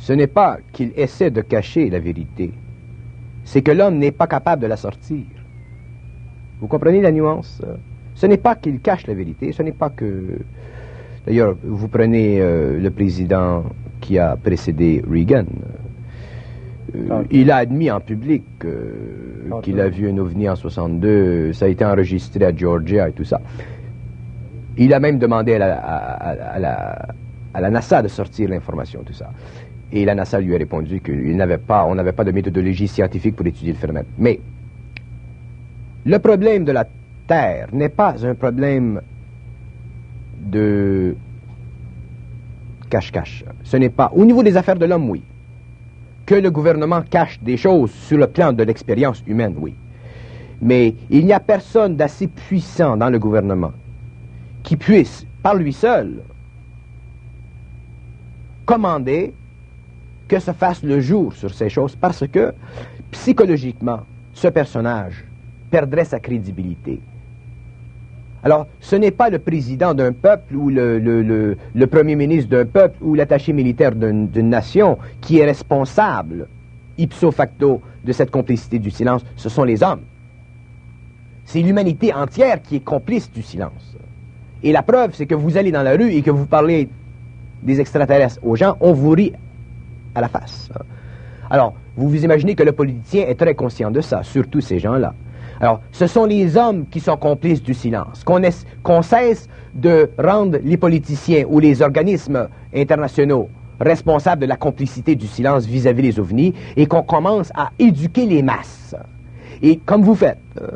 ce 0.00 0.14
n'est 0.14 0.26
pas 0.26 0.58
qu'il 0.72 0.92
essaie 0.96 1.30
de 1.30 1.42
cacher 1.42 1.90
la 1.90 1.98
vérité, 1.98 2.52
c'est 3.44 3.60
que 3.60 3.70
l'homme 3.70 3.98
n'est 3.98 4.12
pas 4.12 4.26
capable 4.26 4.62
de 4.62 4.66
la 4.66 4.76
sortir. 4.76 5.24
Vous 6.58 6.66
comprenez 6.66 7.02
la 7.02 7.12
nuance? 7.12 7.60
Ce 8.14 8.26
n'est 8.26 8.38
pas 8.38 8.54
qu'il 8.56 8.80
cache 8.80 9.06
la 9.06 9.14
vérité, 9.14 9.52
ce 9.52 9.62
n'est 9.62 9.72
pas 9.72 9.90
que... 9.90 10.38
D'ailleurs, 11.26 11.54
vous 11.62 11.88
prenez 11.88 12.40
euh, 12.40 12.80
le 12.80 12.90
président 12.90 13.64
qui 14.00 14.18
a 14.18 14.36
précédé 14.36 15.02
Reagan. 15.08 15.44
Euh, 16.94 17.22
il 17.30 17.50
a 17.50 17.56
admis 17.56 17.90
en 17.90 18.00
public 18.00 18.44
euh, 18.64 19.60
qu'il 19.62 19.78
a 19.80 19.90
vu 19.90 20.08
un 20.08 20.16
ovni 20.16 20.48
en 20.48 20.56
62, 20.56 21.52
ça 21.52 21.66
a 21.66 21.68
été 21.68 21.84
enregistré 21.84 22.42
à 22.46 22.56
Georgia 22.56 23.10
et 23.10 23.12
tout 23.12 23.24
ça. 23.24 23.40
Il 24.78 24.94
a 24.94 24.98
même 24.98 25.18
demandé 25.18 25.56
à 25.56 25.58
la, 25.58 25.74
à 25.76 26.58
la, 26.58 27.08
à 27.52 27.60
la 27.60 27.70
NASA 27.70 28.00
de 28.00 28.08
sortir 28.08 28.48
l'information, 28.48 29.02
tout 29.04 29.12
ça. 29.12 29.30
Et 29.92 30.04
la 30.04 30.14
NASA 30.14 30.40
lui 30.40 30.54
a 30.54 30.58
répondu 30.58 31.00
qu'il 31.00 31.36
n'avait 31.36 31.58
pas, 31.58 31.92
n'avait 31.94 32.12
pas 32.12 32.24
de 32.24 32.30
méthodologie 32.30 32.86
scientifique 32.86 33.34
pour 33.34 33.46
étudier 33.46 33.72
le 33.72 33.78
phénomène. 33.78 34.04
Mais 34.18 34.40
le 36.04 36.18
problème 36.18 36.64
de 36.64 36.72
la 36.72 36.86
Terre 37.26 37.68
n'est 37.72 37.88
pas 37.88 38.24
un 38.24 38.34
problème 38.34 39.00
de 40.40 41.16
cache-cache. 42.88 43.44
Ce 43.62 43.76
n'est 43.76 43.90
pas, 43.90 44.10
au 44.14 44.24
niveau 44.24 44.42
des 44.42 44.56
affaires 44.56 44.76
de 44.76 44.86
l'homme, 44.86 45.10
oui. 45.10 45.22
Que 46.26 46.34
le 46.36 46.50
gouvernement 46.50 47.02
cache 47.02 47.40
des 47.40 47.56
choses 47.56 47.90
sur 47.90 48.18
le 48.18 48.26
plan 48.26 48.52
de 48.52 48.62
l'expérience 48.62 49.22
humaine, 49.26 49.54
oui. 49.58 49.74
Mais 50.62 50.94
il 51.08 51.26
n'y 51.26 51.32
a 51.32 51.40
personne 51.40 51.96
d'assez 51.96 52.26
puissant 52.26 52.96
dans 52.96 53.10
le 53.10 53.18
gouvernement 53.18 53.72
qui 54.62 54.76
puisse, 54.76 55.26
par 55.42 55.54
lui 55.54 55.72
seul, 55.72 56.22
commander 58.66 59.32
que 60.30 60.38
se 60.38 60.52
fasse 60.52 60.84
le 60.84 61.00
jour 61.00 61.32
sur 61.32 61.52
ces 61.52 61.68
choses 61.68 61.96
parce 61.96 62.24
que 62.28 62.54
psychologiquement, 63.10 64.02
ce 64.32 64.46
personnage 64.46 65.24
perdrait 65.72 66.04
sa 66.04 66.20
crédibilité. 66.20 67.00
Alors, 68.44 68.68
ce 68.78 68.94
n'est 68.94 69.10
pas 69.10 69.28
le 69.28 69.40
président 69.40 69.92
d'un 69.92 70.12
peuple 70.12 70.54
ou 70.54 70.70
le, 70.70 71.56
premier 71.90 72.14
ministre 72.14 72.48
d'un 72.48 72.64
peuple 72.64 72.96
ou 73.02 73.16
l'attaché 73.16 73.52
militaire 73.52 73.92
d'une 73.92 74.48
nation 74.48 74.98
qui 75.20 75.38
est 75.40 75.44
responsable, 75.44 76.46
ipso 76.96 77.32
facto, 77.32 77.82
de 78.04 78.12
cette 78.12 78.30
complicité 78.30 78.78
du 78.78 78.92
silence, 78.92 79.22
ce 79.34 79.48
sont 79.48 79.64
les 79.64 79.82
hommes. 79.82 80.02
C'est 81.44 81.60
l'humanité 81.60 82.14
entière 82.14 82.62
qui 82.62 82.76
est 82.76 82.84
complice 82.84 83.30
du 83.32 83.42
silence. 83.42 83.96
Et 84.62 84.70
la 84.70 84.82
preuve, 84.82 85.10
c'est 85.12 85.26
que 85.26 85.34
vous 85.34 85.56
allez 85.56 85.72
dans 85.72 85.82
la 85.82 85.96
rue 85.96 86.12
et 86.12 86.22
que 86.22 86.30
vous 86.30 86.46
parlez 86.46 86.88
des 87.64 87.80
extraterrestres 87.80 88.38
aux 88.44 88.54
gens, 88.54 88.76
on 88.80 88.92
vous 88.92 89.10
rit 89.10 89.32
à 90.14 90.20
la 90.20 90.28
face. 90.28 90.68
Alors, 91.50 91.74
vous 91.96 92.08
vous 92.08 92.24
imaginez 92.24 92.54
que 92.54 92.62
le 92.62 92.72
politicien 92.72 93.26
est 93.26 93.34
très 93.34 93.54
conscient 93.54 93.90
de 93.90 94.00
ça, 94.00 94.22
surtout 94.22 94.60
ces 94.60 94.78
gens-là. 94.78 95.14
Alors, 95.60 95.80
ce 95.92 96.06
sont 96.06 96.24
les 96.24 96.56
hommes 96.56 96.86
qui 96.86 97.00
sont 97.00 97.16
complices 97.16 97.62
du 97.62 97.74
silence. 97.74 98.24
Qu'on 98.24 99.02
cesse 99.02 99.48
de 99.74 100.10
rendre 100.18 100.58
les 100.62 100.76
politiciens 100.76 101.44
ou 101.48 101.58
les 101.58 101.82
organismes 101.82 102.48
internationaux 102.74 103.48
responsables 103.80 104.42
de 104.42 104.46
la 104.46 104.56
complicité 104.56 105.16
du 105.16 105.26
silence 105.26 105.66
vis-à-vis 105.66 106.02
des 106.02 106.20
ovnis 106.20 106.54
et 106.76 106.86
qu'on 106.86 107.02
commence 107.02 107.50
à 107.54 107.70
éduquer 107.78 108.26
les 108.26 108.42
masses. 108.42 108.94
Et 109.62 109.78
comme 109.78 110.02
vous 110.02 110.14
faites. 110.14 110.38
Euh, 110.60 110.68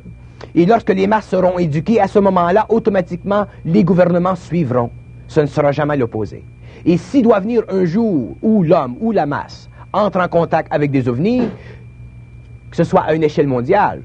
et 0.54 0.66
lorsque 0.66 0.90
les 0.90 1.06
masses 1.06 1.28
seront 1.28 1.58
éduquées, 1.58 2.00
à 2.00 2.08
ce 2.08 2.18
moment-là, 2.18 2.66
automatiquement, 2.68 3.46
les 3.64 3.84
gouvernements 3.84 4.34
suivront. 4.34 4.90
Ce 5.26 5.40
ne 5.40 5.46
sera 5.46 5.72
jamais 5.72 5.96
l'opposé. 5.96 6.44
Et 6.86 6.96
s'il 6.96 7.22
doit 7.22 7.40
venir 7.40 7.62
un 7.68 7.84
jour 7.84 8.36
où 8.42 8.62
l'homme 8.62 8.96
ou 9.00 9.12
la 9.12 9.26
masse 9.26 9.68
entre 9.92 10.20
en 10.20 10.28
contact 10.28 10.72
avec 10.72 10.90
des 10.90 11.08
ovnis, 11.08 11.48
que 12.70 12.76
ce 12.76 12.84
soit 12.84 13.02
à 13.02 13.14
une 13.14 13.22
échelle 13.22 13.46
mondiale, 13.46 14.02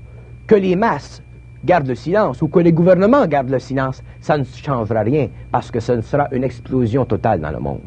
que 0.48 0.56
les 0.56 0.76
masses 0.76 1.22
gardent 1.66 1.88
le 1.88 1.96
silence 1.96 2.42
ou 2.42 2.48
que 2.48 2.60
les 2.60 2.72
gouvernements 2.72 3.26
gardent 3.28 3.50
le 3.50 3.60
silence, 3.60 4.02
ça 4.22 4.38
ne 4.38 4.44
changera 4.44 5.02
rien 5.02 5.28
parce 5.52 5.72
que 5.72 5.80
ce 5.80 6.00
sera 6.02 6.28
une 6.32 6.44
explosion 6.44 7.06
totale 7.06 7.42
dans 7.42 7.52
le 7.52 7.60
monde. 7.60 7.82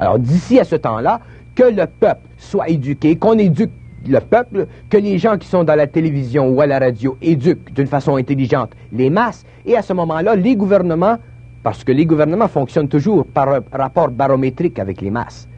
Alors 0.00 0.18
d'ici 0.18 0.58
à 0.58 0.64
ce 0.64 0.76
temps-là, 0.76 1.20
que 1.54 1.64
le 1.64 1.86
peuple 1.86 2.26
soit 2.38 2.68
éduqué, 2.70 3.16
qu'on 3.16 3.38
éduque 3.38 3.70
le 4.08 4.18
peuple, 4.18 4.66
que 4.90 4.96
les 4.96 5.18
gens 5.18 5.38
qui 5.38 5.46
sont 5.46 5.62
dans 5.62 5.76
la 5.76 5.86
télévision 5.86 6.48
ou 6.48 6.60
à 6.60 6.66
la 6.66 6.80
radio 6.80 7.16
éduquent 7.22 7.72
d'une 7.72 7.86
façon 7.86 8.16
intelligente 8.16 8.72
les 8.92 9.10
masses, 9.10 9.44
et 9.64 9.76
à 9.76 9.82
ce 9.82 9.92
moment-là, 9.92 10.34
les 10.34 10.56
gouvernements 10.56 11.18
parce 11.62 11.84
que 11.84 11.92
les 11.92 12.06
gouvernements 12.06 12.48
fonctionnent 12.48 12.88
toujours 12.88 13.26
par 13.26 13.62
rapport 13.72 14.08
barométrique 14.08 14.78
avec 14.78 15.00
les 15.00 15.10
masses. 15.10 15.48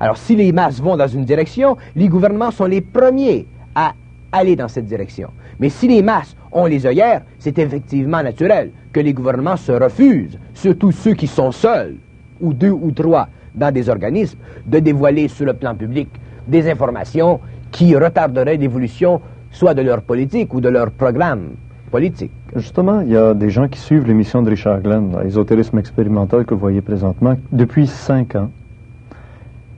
Alors 0.00 0.16
si 0.16 0.34
les 0.34 0.52
masses 0.52 0.80
vont 0.80 0.96
dans 0.96 1.06
une 1.06 1.24
direction, 1.24 1.76
les 1.94 2.08
gouvernements 2.08 2.50
sont 2.50 2.64
les 2.66 2.80
premiers 2.80 3.46
à 3.74 3.92
aller 4.32 4.56
dans 4.56 4.68
cette 4.68 4.86
direction. 4.86 5.30
Mais 5.60 5.68
si 5.68 5.86
les 5.86 6.02
masses 6.02 6.34
ont 6.50 6.66
les 6.66 6.84
œillères, 6.86 7.22
c'est 7.38 7.58
effectivement 7.58 8.22
naturel 8.22 8.72
que 8.92 9.00
les 9.00 9.12
gouvernements 9.12 9.56
se 9.56 9.72
refusent, 9.72 10.38
surtout 10.54 10.90
ceux 10.90 11.14
qui 11.14 11.26
sont 11.26 11.52
seuls, 11.52 11.96
ou 12.40 12.52
deux 12.52 12.70
ou 12.70 12.90
trois, 12.90 13.28
dans 13.54 13.72
des 13.72 13.88
organismes, 13.88 14.38
de 14.66 14.78
dévoiler 14.80 15.28
sur 15.28 15.46
le 15.46 15.54
plan 15.54 15.74
public 15.74 16.08
des 16.48 16.68
informations 16.68 17.40
qui 17.70 17.94
retarderaient 17.94 18.56
l'évolution 18.56 19.20
soit 19.50 19.74
de 19.74 19.82
leur 19.82 20.02
politique 20.02 20.52
ou 20.54 20.60
de 20.60 20.68
leur 20.68 20.90
programme 20.90 21.50
politique. 21.90 22.32
Justement, 22.54 23.00
il 23.00 23.08
y 23.08 23.16
a 23.16 23.32
des 23.32 23.48
gens 23.48 23.66
qui 23.66 23.78
suivent 23.78 24.06
l'émission 24.06 24.42
de 24.42 24.50
Richard 24.50 24.82
Glenn, 24.82 25.16
l'ésotérisme 25.24 25.78
expérimental 25.78 26.44
que 26.44 26.52
vous 26.52 26.60
voyez 26.60 26.82
présentement, 26.82 27.34
depuis 27.50 27.86
cinq 27.86 28.34
ans. 28.36 28.50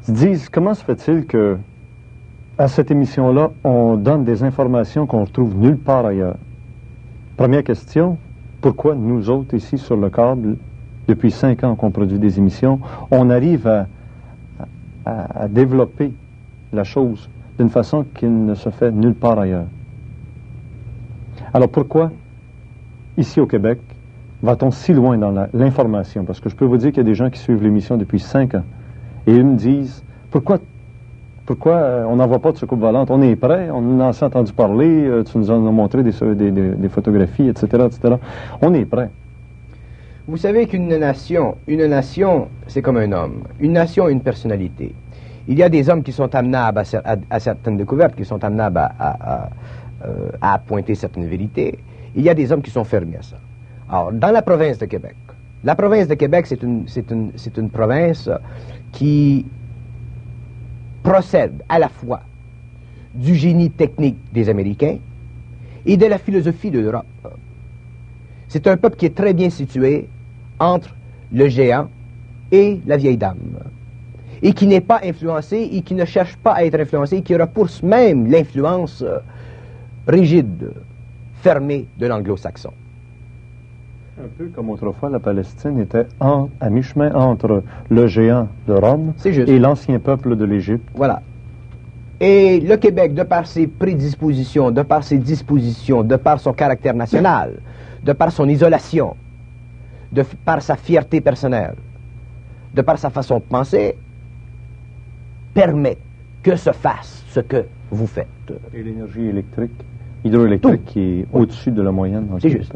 Ils 0.09 0.15
disent, 0.15 0.49
comment 0.49 0.75
se 0.75 0.85
fait-il 0.85 1.25
que, 1.25 1.57
à 2.59 2.67
cette 2.67 2.91
émission-là, 2.91 3.53
on 3.63 3.97
donne 3.97 4.25
des 4.25 4.43
informations 4.43 5.07
qu'on 5.07 5.25
retrouve 5.25 5.55
nulle 5.57 5.77
part 5.77 6.05
ailleurs? 6.05 6.37
Première 7.37 7.63
question, 7.63 8.19
pourquoi 8.61 8.97
nous 8.97 9.31
autres 9.31 9.55
ici 9.55 9.79
sur 9.79 9.97
le 9.97 10.11
câble, 10.11 10.57
depuis 11.07 11.31
cinq 11.31 11.63
ans 11.63 11.77
qu'on 11.77 11.93
produit 11.93 12.19
des 12.19 12.39
émissions, 12.39 12.81
on 13.13 13.31
arrive 13.31 13.69
à, 13.69 13.87
à 15.05 15.47
développer 15.47 16.13
la 16.73 16.83
chose 16.83 17.31
d'une 17.57 17.71
façon 17.71 18.05
qui 18.15 18.27
ne 18.27 18.55
se 18.55 18.69
fait 18.71 18.91
nulle 18.91 19.15
part 19.15 19.39
ailleurs? 19.39 19.67
Alors 21.53 21.69
pourquoi 21.69 22.11
ici 23.17 23.41
au 23.41 23.47
Québec, 23.47 23.79
va-t-on 24.43 24.71
si 24.71 24.93
loin 24.93 25.17
dans 25.19 25.33
l'information? 25.53 26.25
Parce 26.25 26.41
que 26.41 26.49
je 26.49 26.57
peux 26.57 26.65
vous 26.65 26.77
dire 26.77 26.91
qu'il 26.91 26.99
y 26.99 27.07
a 27.07 27.09
des 27.09 27.15
gens 27.15 27.31
qui 27.31 27.39
suivent 27.39 27.63
l'émission 27.63 27.97
depuis 27.97 28.21
cinq 28.21 28.55
ans 28.55 28.65
et 29.27 29.35
ils 29.35 29.45
me 29.45 29.57
disent 29.57 30.03
pourquoi, 30.31 30.59
pourquoi 31.47 31.77
euh, 31.77 32.05
on 32.09 32.17
n'envoie 32.17 32.41
pas 32.41 32.53
de 32.53 32.59
secours 32.59 32.79
volante? 32.79 33.11
On 33.11 33.23
est 33.23 33.37
prêt, 33.37 33.69
on 33.71 33.79
en 33.79 34.01
a 34.01 34.25
entendu 34.25 34.53
parler, 34.53 35.07
euh, 35.07 35.23
tu 35.23 35.39
nous 35.39 35.51
en 35.51 35.67
as 35.67 35.71
montré 35.71 36.03
des, 36.03 36.13
photographies, 36.89 37.49
etc., 37.49 37.67
etc. 37.87 38.17
On 38.61 38.75
est 38.75 38.85
prêt. 38.85 39.11
Vous 40.27 40.39
savez 40.39 40.67
qu'une 40.67 40.89
nation, 40.89 41.57
une 41.67 41.87
nation, 41.87 42.49
c'est 42.67 42.81
comme 42.81 42.97
un 42.97 43.13
homme. 43.13 43.45
Une 43.61 43.73
nation 43.73 44.09
une 44.09 44.23
personnalité. 44.23 44.95
Il 45.47 45.59
y 45.59 45.63
a 45.63 45.69
des 45.69 45.91
hommes 45.91 46.03
qui 46.03 46.13
sont 46.13 46.35
amenables 46.35 46.83
à, 47.31 47.41
certaines 47.41 47.77
découvertes, 47.77 48.17
qui 48.17 48.25
sont 48.25 48.43
amenables 48.43 48.79
à, 48.79 49.51
à, 50.41 50.59
pointer 50.59 50.95
certaines 50.95 51.27
vérités. 51.27 51.79
Il 52.17 52.23
y 52.23 52.29
a 52.29 52.35
des 52.35 52.53
hommes 52.53 52.63
qui 52.63 52.71
sont 52.71 52.85
fermés 52.85 53.17
à 53.19 53.23
ça. 53.23 53.37
Alors, 53.89 54.13
dans 54.13 54.31
la 54.31 54.43
province 54.43 54.79
de 54.79 54.87
Québec, 54.87 55.17
la 55.65 55.75
province 55.75 56.09
de 56.09 56.15
Québec, 56.15 56.47
c'est 56.47 56.63
une, 56.63 56.87
une, 57.11 57.33
une 57.57 57.71
province 57.71 58.29
qui 58.93 59.47
procède 61.03 61.63
à 61.69 61.79
la 61.79 61.89
fois 61.89 62.21
du 63.15 63.35
génie 63.35 63.71
technique 63.71 64.19
des 64.33 64.49
Américains 64.49 64.99
et 65.87 65.97
de 65.97 66.07
la 66.07 66.19
philosophie 66.19 66.71
de 66.71 66.81
l'Europe. 66.81 67.07
C'est 68.49 68.67
un 68.67 68.77
peuple 68.77 68.97
qui 68.97 69.07
est 69.07 69.15
très 69.15 69.35
bien 69.35 69.51
situé 69.51 70.09
entre 70.59 70.95
le 71.33 71.49
géant 71.49 71.89
et 72.53 72.81
la 72.87 72.97
vieille 72.97 73.17
dame, 73.17 73.59
et 74.43 74.53
qui 74.53 74.67
n'est 74.67 74.81
pas 74.81 75.01
influencé 75.03 75.69
et 75.73 75.83
qui 75.83 75.95
ne 75.95 76.05
cherche 76.05 76.37
pas 76.37 76.53
à 76.53 76.65
être 76.65 76.79
influencé, 76.79 77.17
et 77.17 77.23
qui 77.23 77.35
repousse 77.35 77.83
même 77.83 78.31
l'influence 78.31 79.03
euh, 79.03 79.19
rigide, 80.07 80.71
fermée 81.45 81.87
de 81.99 82.07
l'anglo-saxon. 82.07 82.73
Un 84.19 84.29
peu 84.39 84.47
comme 84.47 84.71
autrefois, 84.71 85.11
la 85.11 85.19
Palestine 85.19 85.79
était 85.79 86.07
à 86.19 86.71
mi-chemin 86.71 87.15
entre 87.15 87.63
le 87.91 88.07
géant 88.07 88.49
de 88.67 88.73
Rome 88.73 89.13
et 89.27 89.59
l'ancien 89.59 89.99
peuple 89.99 90.37
de 90.37 90.45
l'Égypte. 90.47 90.89
Voilà. 90.95 91.21
Et 92.19 92.61
le 92.61 92.77
Québec, 92.79 93.13
de 93.13 93.25
par 93.25 93.47
ses 93.47 93.67
prédispositions, 93.67 94.71
de 94.71 94.81
par 94.81 95.05
ses 95.05 95.19
dispositions, 95.19 96.03
de 96.03 96.17
par 96.17 96.41
son 96.41 96.55
caractère 96.55 96.95
national, 96.95 97.59
de 98.03 98.13
par 98.15 98.33
son 98.33 98.49
isolation, 98.49 99.15
de 100.13 100.23
par 100.47 100.63
sa 100.63 100.77
fierté 100.77 101.21
personnelle, 101.21 101.75
de 102.73 102.81
par 102.81 102.97
sa 102.97 103.11
façon 103.11 103.41
de 103.41 103.45
penser, 103.45 103.97
permet 105.53 105.99
que 106.43 106.57
se 106.57 106.73
fasse 106.73 107.23
ce 107.29 107.41
que 107.41 107.67
vous 107.91 108.07
faites. 108.07 108.53
Et 108.73 108.83
l'énergie 108.83 109.27
électrique, 109.27 109.85
hydroélectrique 110.25 110.85
qui 110.87 111.01
est 111.01 111.27
au-dessus 111.33 111.71
de 111.71 111.83
la 111.83 111.93
moyenne. 111.93 112.27
C'est 112.41 112.51
juste. 112.51 112.73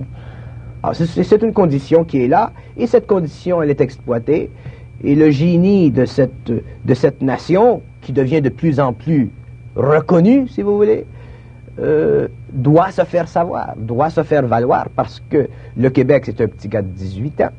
C'est 0.95 1.43
une 1.43 1.53
condition 1.53 2.05
qui 2.05 2.23
est 2.23 2.29
là, 2.29 2.53
et 2.77 2.87
cette 2.87 3.07
condition, 3.07 3.63
elle 3.63 3.71
est 3.71 3.81
exploitée, 3.81 4.51
et 5.03 5.15
le 5.15 5.31
génie 5.31 5.91
de 5.91 6.05
cette, 6.05 6.51
de 6.51 6.95
cette 6.95 7.21
nation, 7.23 7.83
qui 8.01 8.13
devient 8.13 8.41
de 8.41 8.49
plus 8.49 8.79
en 8.81 8.93
plus 8.93 9.31
reconnue, 9.75 10.49
si 10.49 10.63
vous 10.63 10.77
voulez, 10.77 11.05
euh, 11.81 12.29
doit 12.53 12.91
se 12.91 13.03
faire 13.05 13.29
savoir, 13.29 13.75
doit 13.77 14.11
se 14.11 14.23
faire 14.23 14.47
valoir, 14.47 14.89
parce 14.95 15.23
que 15.29 15.49
le 15.77 15.91
Québec, 15.91 16.25
c'est 16.27 16.41
un 16.41 16.49
petit 16.49 16.69
gars 16.69 16.83
de 16.83 16.89
18 16.89 17.41
ans. 17.43 17.51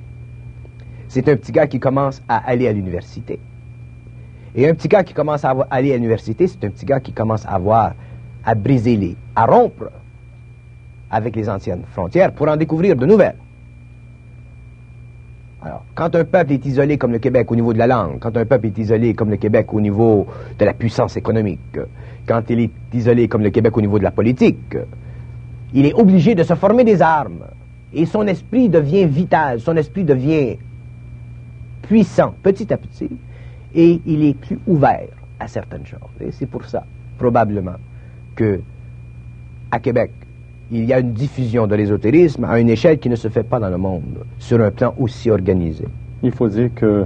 C'est 1.07 1.27
un 1.27 1.35
petit 1.35 1.51
gars 1.51 1.67
qui 1.67 1.79
commence 1.79 2.21
à 2.27 2.37
aller 2.37 2.67
à 2.67 2.71
l'université. 2.71 3.39
Et 4.55 4.67
un 4.67 4.73
petit 4.73 4.87
gars 4.87 5.03
qui 5.03 5.13
commence 5.13 5.45
à 5.45 5.55
aller 5.69 5.93
à 5.93 5.95
l'université, 5.95 6.47
c'est 6.47 6.63
un 6.65 6.69
petit 6.69 6.85
gars 6.85 6.99
qui 6.99 7.13
commence 7.13 7.45
à 7.45 7.51
avoir, 7.51 7.93
à 8.49 8.55
briser 8.55 8.97
les, 8.97 9.15
à 9.35 9.45
rompre 9.45 9.91
avec 11.11 11.35
les 11.35 11.47
anciennes 11.47 11.83
frontières 11.91 12.31
pour 12.31 12.47
en 12.47 12.57
découvrir 12.57 12.95
de 12.95 13.05
nouvelles. 13.05 13.35
Alors, 15.61 15.85
quand 15.93 16.15
un 16.15 16.25
peuple 16.25 16.53
est 16.53 16.65
isolé 16.65 16.97
comme 16.97 17.11
le 17.11 17.19
Québec 17.19 17.51
au 17.51 17.55
niveau 17.55 17.73
de 17.73 17.77
la 17.77 17.85
langue, 17.85 18.17
quand 18.19 18.35
un 18.35 18.45
peuple 18.45 18.67
est 18.67 18.77
isolé 18.79 19.13
comme 19.13 19.29
le 19.29 19.37
Québec 19.37 19.71
au 19.71 19.79
niveau 19.79 20.25
de 20.57 20.65
la 20.65 20.73
puissance 20.73 21.15
économique, 21.15 21.77
quand 22.25 22.41
il 22.49 22.61
est 22.61 22.71
isolé 22.91 23.27
comme 23.27 23.43
le 23.43 23.51
Québec 23.51 23.77
au 23.77 23.81
niveau 23.81 23.99
de 23.99 24.03
la 24.03 24.09
politique, 24.09 24.75
il 25.75 25.85
est 25.85 25.93
obligé 25.93 26.33
de 26.33 26.41
se 26.41 26.55
former 26.55 26.83
des 26.83 27.03
armes. 27.03 27.45
Et 27.93 28.07
son 28.07 28.25
esprit 28.25 28.67
devient 28.67 29.05
vital, 29.05 29.59
son 29.59 29.77
esprit 29.77 30.05
devient 30.05 30.57
puissant 31.83 32.33
petit 32.41 32.73
à 32.73 32.77
petit, 32.77 33.11
et 33.75 34.01
il 34.07 34.23
est 34.23 34.33
plus 34.33 34.57
ouvert 34.65 35.09
à 35.39 35.47
certaines 35.47 35.85
choses. 35.85 35.99
Et 36.19 36.31
c'est 36.31 36.47
pour 36.47 36.65
ça, 36.65 36.83
probablement, 37.19 37.77
que 38.39 38.59
à 39.69 39.79
Québec, 39.79 40.11
il 40.71 40.85
y 40.85 40.93
a 40.93 40.99
une 40.99 41.11
diffusion 41.11 41.67
de 41.67 41.75
l'ésotérisme 41.75 42.45
à 42.45 42.59
une 42.59 42.69
échelle 42.69 42.97
qui 42.97 43.09
ne 43.09 43.15
se 43.15 43.27
fait 43.27 43.43
pas 43.43 43.59
dans 43.59 43.69
le 43.69 43.77
monde, 43.77 44.23
sur 44.37 44.61
un 44.61 44.71
plan 44.71 44.93
aussi 44.97 45.29
organisé. 45.29 45.85
Il 46.23 46.31
faut 46.31 46.47
dire 46.47 46.69
que 46.73 47.05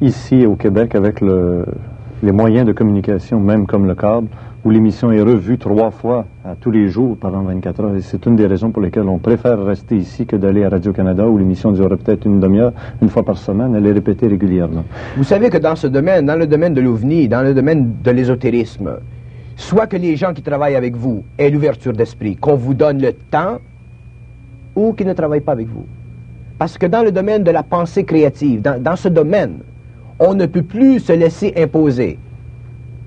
ici 0.00 0.46
au 0.46 0.54
Québec, 0.54 0.94
avec 0.94 1.20
les 1.20 2.32
moyens 2.32 2.66
de 2.66 2.72
communication, 2.72 3.40
même 3.40 3.66
comme 3.66 3.86
le 3.86 3.96
câble, 3.96 4.28
où 4.64 4.70
l'émission 4.70 5.10
est 5.10 5.22
revue 5.22 5.58
trois 5.58 5.90
fois 5.90 6.26
à 6.44 6.54
tous 6.54 6.70
les 6.70 6.88
jours 6.88 7.16
pendant 7.16 7.42
24 7.42 7.80
heures, 7.84 7.96
et 7.96 8.02
c'est 8.02 8.24
une 8.26 8.36
des 8.36 8.46
raisons 8.46 8.70
pour 8.70 8.82
lesquelles 8.82 9.08
on 9.08 9.18
préfère 9.18 9.64
rester 9.64 9.96
ici 9.96 10.26
que 10.26 10.36
d'aller 10.36 10.64
à 10.64 10.68
Radio-Canada, 10.68 11.26
où 11.26 11.38
l'émission 11.38 11.72
durerait 11.72 11.96
peut-être 11.96 12.26
une 12.26 12.38
demi-heure, 12.40 12.72
une 13.02 13.08
fois 13.08 13.24
par 13.24 13.38
semaine, 13.38 13.74
elle 13.74 13.86
est 13.86 13.92
répétée 13.92 14.28
régulièrement. 14.28 14.84
Vous 15.16 15.24
savez 15.24 15.50
que 15.50 15.58
dans 15.58 15.76
ce 15.76 15.86
domaine, 15.88 16.26
dans 16.26 16.36
le 16.36 16.46
domaine 16.46 16.74
de 16.74 16.80
l'OVNI, 16.80 17.28
dans 17.28 17.42
le 17.42 17.54
domaine 17.54 17.94
de 18.04 18.10
l'ésotérisme, 18.10 18.90
soit 19.58 19.88
que 19.88 19.96
les 19.96 20.16
gens 20.16 20.32
qui 20.32 20.40
travaillent 20.40 20.76
avec 20.76 20.96
vous 20.96 21.24
aient 21.36 21.50
l'ouverture 21.50 21.92
d'esprit, 21.92 22.36
qu'on 22.36 22.54
vous 22.54 22.74
donne 22.74 23.02
le 23.02 23.12
temps, 23.12 23.58
ou 24.76 24.92
qu'ils 24.92 25.08
ne 25.08 25.12
travaillent 25.12 25.40
pas 25.40 25.52
avec 25.52 25.66
vous. 25.66 25.84
Parce 26.58 26.78
que 26.78 26.86
dans 26.86 27.02
le 27.02 27.10
domaine 27.10 27.42
de 27.42 27.50
la 27.50 27.64
pensée 27.64 28.04
créative, 28.04 28.62
dans, 28.62 28.96
ce 28.96 29.08
domaine, 29.08 29.58
on 30.20 30.34
ne 30.34 30.46
peut 30.46 30.62
plus 30.62 31.00
se 31.00 31.12
laisser 31.12 31.52
imposer 31.56 32.18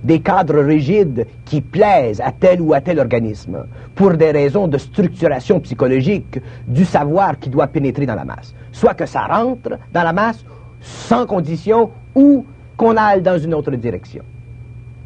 des 0.03 0.19
cadres 0.19 0.59
rigides 0.59 1.25
qui 1.45 1.61
plaisent 1.61 2.19
à 2.21 2.33
tel 2.33 2.59
ou 2.59 2.73
à 2.73 2.81
tel 2.81 2.99
organisme 2.99 3.65
pour 3.95 4.13
des 4.15 4.31
raisons 4.31 4.67
de 4.67 4.77
structuration 4.77 5.59
psychologique 5.61 6.39
du 6.67 6.83
savoir 6.83 7.39
qui 7.39 7.49
doit 7.49 7.67
pénétrer 7.67 8.05
dans 8.05 8.15
la 8.15 8.25
masse. 8.25 8.53
Soit 8.73 8.93
que 8.93 9.05
ça 9.05 9.25
rentre 9.25 9.77
dans 9.93 10.03
la 10.03 10.11
masse 10.11 10.43
sans 10.81 11.25
condition 11.25 11.91
ou 12.13 12.45
qu'on 12.75 12.97
aille 12.97 13.21
dans 13.21 13.37
une 13.37 13.53
autre 13.53 13.71
direction. 13.71 14.23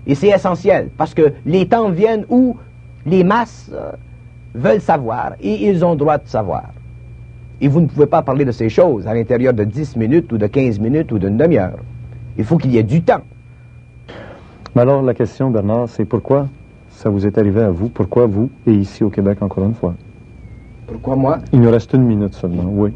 Et 0.07 0.15
c'est 0.15 0.27
essentiel, 0.29 0.89
parce 0.97 1.13
que 1.13 1.33
les 1.45 1.67
temps 1.67 1.89
viennent 1.89 2.25
où 2.29 2.57
les 3.05 3.23
masses 3.23 3.71
euh, 3.73 3.91
veulent 4.53 4.81
savoir, 4.81 5.33
et 5.39 5.67
ils 5.67 5.83
ont 5.83 5.95
droit 5.95 6.17
de 6.17 6.27
savoir. 6.27 6.65
Et 7.61 7.67
vous 7.67 7.81
ne 7.81 7.87
pouvez 7.87 8.05
pas 8.05 8.21
parler 8.21 8.45
de 8.45 8.51
ces 8.51 8.69
choses 8.69 9.07
à 9.07 9.13
l'intérieur 9.13 9.53
de 9.53 9.63
10 9.63 9.95
minutes 9.95 10.31
ou 10.31 10.37
de 10.37 10.47
15 10.47 10.79
minutes 10.79 11.11
ou 11.11 11.19
d'une 11.19 11.37
demi-heure. 11.37 11.79
Il 12.37 12.43
faut 12.43 12.57
qu'il 12.57 12.71
y 12.71 12.77
ait 12.77 12.83
du 12.83 13.01
temps. 13.01 13.21
Mais 14.75 14.81
alors 14.81 15.01
la 15.01 15.13
question, 15.13 15.49
Bernard, 15.49 15.87
c'est 15.87 16.05
pourquoi 16.05 16.47
ça 16.89 17.09
vous 17.09 17.25
est 17.25 17.37
arrivé 17.37 17.61
à 17.61 17.69
vous? 17.69 17.87
Pourquoi 17.87 18.25
vous 18.25 18.49
et 18.67 18.73
ici 18.73 19.03
au 19.03 19.09
Québec 19.09 19.41
encore 19.41 19.63
une 19.65 19.73
fois? 19.73 19.95
Pourquoi 20.85 21.15
moi? 21.15 21.39
Il 21.53 21.61
nous 21.61 21.71
reste 21.71 21.93
une 21.93 22.03
minute 22.03 22.33
seulement, 22.33 22.65
oui. 22.67 22.91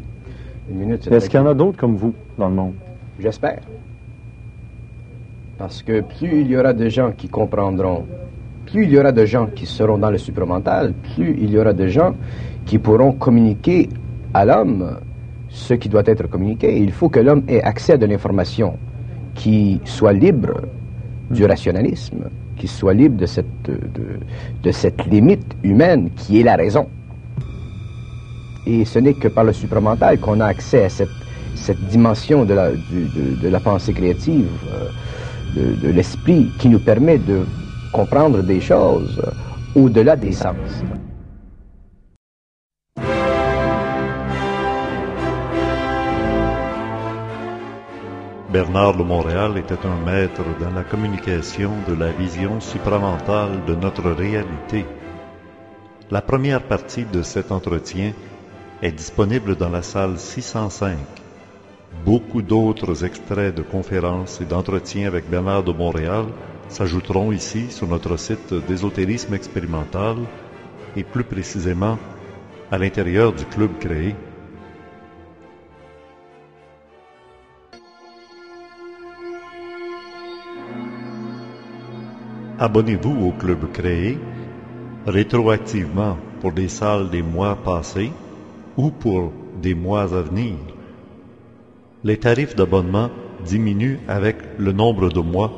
Une 0.70 0.78
minute, 0.78 1.06
Est-ce 1.10 1.28
qu'il 1.28 1.40
y 1.40 1.42
en 1.42 1.46
a 1.46 1.54
d'autres 1.54 1.78
comme 1.78 1.96
vous 1.96 2.14
dans 2.38 2.48
le 2.48 2.54
monde? 2.54 2.74
J'espère. 3.18 3.60
Parce 5.60 5.82
que 5.82 6.00
plus 6.00 6.40
il 6.40 6.46
y 6.46 6.56
aura 6.56 6.72
de 6.72 6.88
gens 6.88 7.12
qui 7.12 7.28
comprendront, 7.28 8.06
plus 8.64 8.84
il 8.84 8.92
y 8.92 8.98
aura 8.98 9.12
de 9.12 9.26
gens 9.26 9.44
qui 9.44 9.66
seront 9.66 9.98
dans 9.98 10.10
le 10.10 10.16
supramental, 10.16 10.94
plus 11.14 11.36
il 11.38 11.50
y 11.50 11.58
aura 11.58 11.74
de 11.74 11.86
gens 11.86 12.14
qui 12.64 12.78
pourront 12.78 13.12
communiquer 13.12 13.90
à 14.32 14.46
l'homme 14.46 14.96
ce 15.50 15.74
qui 15.74 15.90
doit 15.90 16.04
être 16.06 16.28
communiqué. 16.28 16.78
Il 16.78 16.92
faut 16.92 17.10
que 17.10 17.20
l'homme 17.20 17.42
ait 17.46 17.60
accès 17.60 17.92
à 17.92 17.96
de 17.98 18.06
l'information 18.06 18.78
qui 19.34 19.82
soit 19.84 20.14
libre 20.14 20.62
du 21.30 21.44
rationalisme, 21.44 22.30
qui 22.56 22.66
soit 22.66 22.94
libre 22.94 23.18
de 23.18 23.26
cette, 23.26 23.70
de, 24.62 24.72
cette 24.72 25.04
limite 25.08 25.58
humaine 25.62 26.08
qui 26.16 26.40
est 26.40 26.44
la 26.44 26.56
raison. 26.56 26.88
Et 28.66 28.86
ce 28.86 28.98
n'est 28.98 29.12
que 29.12 29.28
par 29.28 29.44
le 29.44 29.52
supramental 29.52 30.18
qu'on 30.20 30.40
a 30.40 30.46
accès 30.46 30.84
à 30.84 30.88
cette, 30.88 31.08
cette 31.54 31.84
dimension 31.88 32.46
de 32.46 32.54
la, 32.54 32.70
de, 32.70 33.48
la 33.48 33.60
pensée 33.60 33.92
créative. 33.92 34.48
Euh, 34.72 34.88
de, 35.54 35.88
l'esprit 35.88 36.50
qui 36.58 36.68
nous 36.68 36.78
permet 36.78 37.18
de 37.18 37.44
comprendre 37.92 38.42
des 38.42 38.60
choses 38.60 39.20
au-delà 39.74 40.16
des 40.16 40.32
sens. 40.32 40.82
Bernard 48.52 48.96
de 48.96 49.04
Montréal 49.04 49.58
était 49.58 49.86
un 49.86 50.04
maître 50.04 50.42
dans 50.58 50.70
la 50.70 50.82
communication 50.82 51.70
de 51.88 51.94
la 51.94 52.10
vision 52.10 52.60
supramentale 52.60 53.64
de 53.64 53.76
notre 53.76 54.10
réalité. 54.10 54.84
La 56.10 56.20
première 56.20 56.62
partie 56.62 57.04
de 57.04 57.22
cet 57.22 57.52
entretien 57.52 58.12
est 58.82 58.90
disponible 58.90 59.54
dans 59.54 59.68
la 59.68 59.82
salle 59.82 60.18
605 60.18 61.19
Beaucoup 62.04 62.40
d'autres 62.40 63.04
extraits 63.04 63.54
de 63.54 63.62
conférences 63.62 64.40
et 64.40 64.46
d'entretiens 64.46 65.06
avec 65.06 65.28
Bernard 65.28 65.64
de 65.64 65.72
Montréal 65.72 66.24
s'ajouteront 66.68 67.30
ici 67.30 67.70
sur 67.70 67.86
notre 67.88 68.16
site 68.16 68.54
d'ésotérisme 68.68 69.34
expérimental 69.34 70.16
et 70.96 71.04
plus 71.04 71.24
précisément 71.24 71.98
à 72.70 72.78
l'intérieur 72.78 73.32
du 73.32 73.44
club 73.44 73.70
créé. 73.78 74.14
Abonnez-vous 82.58 83.26
au 83.26 83.32
club 83.32 83.70
créé 83.72 84.18
rétroactivement 85.06 86.16
pour 86.40 86.52
des 86.52 86.68
salles 86.68 87.10
des 87.10 87.22
mois 87.22 87.56
passés 87.56 88.12
ou 88.76 88.90
pour 88.90 89.32
des 89.60 89.74
mois 89.74 90.02
à 90.02 90.22
venir. 90.22 90.56
Les 92.02 92.16
tarifs 92.16 92.56
d'abonnement 92.56 93.10
diminuent 93.44 93.98
avec 94.08 94.36
le 94.56 94.72
nombre 94.72 95.10
de 95.10 95.20
mois 95.20 95.52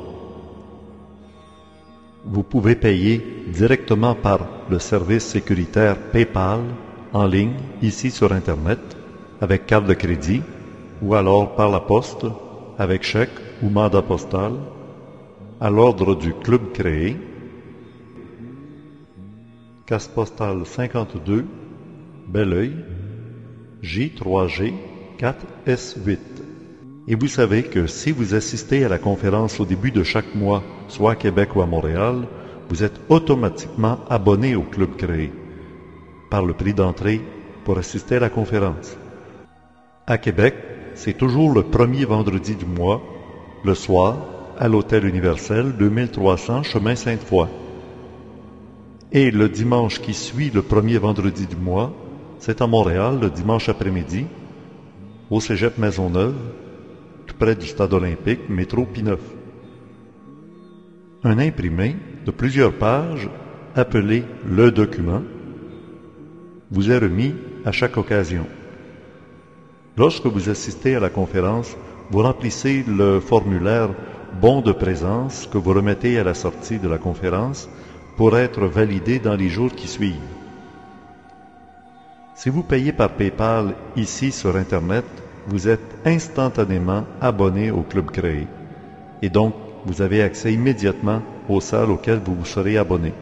Vous 2.25 2.43
pouvez 2.43 2.75
payer 2.75 3.21
directement 3.47 4.13
par 4.13 4.39
le 4.69 4.77
service 4.79 5.23
sécuritaire 5.23 5.97
PayPal 6.11 6.59
en 7.13 7.25
ligne, 7.25 7.55
ici 7.81 8.11
sur 8.11 8.33
Internet, 8.33 8.79
avec 9.39 9.65
carte 9.65 9.85
de 9.85 9.93
crédit, 9.93 10.41
ou 11.01 11.15
alors 11.15 11.55
par 11.55 11.69
la 11.69 11.79
poste, 11.79 12.25
avec 12.77 13.03
chèque 13.03 13.39
ou 13.61 13.69
mandat 13.69 14.01
postal, 14.01 14.53
à 15.61 15.69
l'ordre 15.69 16.13
du 16.13 16.33
club 16.33 16.73
créé, 16.73 17.15
casse 19.85 20.09
postale 20.09 20.65
52, 20.65 21.45
Belleuil, 22.27 22.73
J3G 23.81 24.73
4S8. 25.19 26.32
Et 27.07 27.15
vous 27.15 27.27
savez 27.27 27.63
que 27.63 27.85
si 27.85 28.11
vous 28.11 28.33
assistez 28.33 28.85
à 28.85 28.89
la 28.89 28.97
conférence 28.97 29.59
au 29.59 29.65
début 29.65 29.91
de 29.91 30.03
chaque 30.03 30.35
mois, 30.35 30.63
soit 30.87 31.11
à 31.11 31.15
Québec 31.15 31.55
ou 31.55 31.61
à 31.61 31.65
Montréal, 31.65 32.27
vous 32.69 32.83
êtes 32.83 32.99
automatiquement 33.09 33.99
abonné 34.09 34.55
au 34.55 34.61
club 34.61 34.95
créé 34.95 35.31
par 36.29 36.45
le 36.45 36.53
prix 36.53 36.73
d'entrée 36.73 37.21
pour 37.65 37.77
assister 37.77 38.15
à 38.15 38.19
la 38.21 38.29
conférence. 38.29 38.97
À 40.07 40.17
Québec, 40.17 40.55
c'est 40.95 41.17
toujours 41.17 41.53
le 41.53 41.63
premier 41.63 42.05
vendredi 42.05 42.55
du 42.55 42.65
mois, 42.65 43.01
le 43.65 43.75
soir, 43.75 44.17
à 44.57 44.69
l'Hôtel 44.69 45.05
Universel 45.05 45.73
2300 45.77 46.63
Chemin 46.63 46.95
Sainte-Foy. 46.95 47.47
Et 49.11 49.29
le 49.29 49.49
dimanche 49.49 49.99
qui 49.99 50.13
suit 50.13 50.51
le 50.51 50.61
premier 50.61 50.97
vendredi 50.99 51.47
du 51.47 51.55
mois, 51.57 51.91
c'est 52.39 52.61
à 52.61 52.67
Montréal 52.67 53.19
le 53.21 53.29
dimanche 53.29 53.67
après-midi, 53.67 54.25
au 55.29 55.39
Cégep 55.39 55.77
Maisonneuve, 55.77 56.35
près 57.43 57.55
du 57.55 57.67
stade 57.67 57.93
olympique, 57.93 58.47
métro 58.47 58.85
P9. 58.85 59.17
Un 61.25 61.39
imprimé 61.39 61.97
de 62.25 62.31
plusieurs 62.31 62.71
pages, 62.71 63.29
appelé 63.75 64.23
Le 64.47 64.71
document, 64.71 65.23
vous 66.71 66.89
est 66.89 66.97
remis 66.97 67.35
à 67.65 67.73
chaque 67.73 67.97
occasion. 67.97 68.47
Lorsque 69.97 70.25
vous 70.25 70.47
assistez 70.47 70.95
à 70.95 71.01
la 71.01 71.09
conférence, 71.09 71.75
vous 72.11 72.21
remplissez 72.21 72.85
le 72.87 73.19
formulaire 73.19 73.89
bon 74.39 74.61
de 74.61 74.71
présence 74.71 75.45
que 75.51 75.57
vous 75.57 75.73
remettez 75.73 76.17
à 76.17 76.23
la 76.23 76.35
sortie 76.35 76.79
de 76.79 76.87
la 76.87 76.97
conférence 76.97 77.69
pour 78.15 78.37
être 78.37 78.67
validé 78.67 79.19
dans 79.19 79.35
les 79.35 79.49
jours 79.49 79.73
qui 79.75 79.89
suivent. 79.89 80.31
Si 82.35 82.49
vous 82.49 82.63
payez 82.63 82.93
par 82.93 83.09
PayPal 83.09 83.75
ici 83.97 84.31
sur 84.31 84.55
Internet, 84.55 85.03
vous 85.47 85.67
êtes 85.67 85.97
instantanément 86.05 87.03
abonné 87.21 87.71
au 87.71 87.81
club 87.81 88.11
créé 88.11 88.47
et 89.21 89.29
donc 89.29 89.53
vous 89.85 90.01
avez 90.01 90.21
accès 90.21 90.53
immédiatement 90.53 91.21
aux 91.49 91.61
salles 91.61 91.91
auxquelles 91.91 92.21
vous 92.23 92.35
vous 92.35 92.45
serez 92.45 92.77
abonné. 92.77 93.13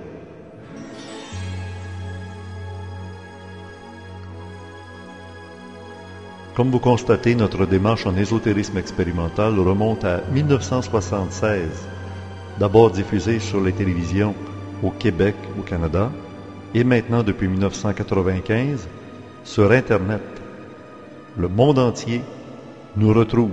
Comme 6.56 6.70
vous 6.70 6.80
constatez, 6.80 7.34
notre 7.34 7.66
démarche 7.66 8.06
en 8.06 8.16
ésotérisme 8.16 8.78
expérimental 8.78 9.58
remonte 9.58 10.04
à 10.04 10.22
1976, 10.32 11.62
d'abord 12.60 12.92
diffusée 12.92 13.40
sur 13.40 13.62
les 13.62 13.72
télévisions 13.72 14.36
au 14.84 14.92
Québec, 14.92 15.36
au 15.58 15.62
Canada, 15.62 16.12
et 16.76 16.84
maintenant 16.84 17.24
depuis 17.24 17.48
1995 17.48 18.88
sur 19.44 19.72
Internet. 19.72 20.22
Le 21.38 21.48
monde 21.48 21.80
entier 21.80 22.22
nous 22.98 23.14
retrouve. 23.14 23.52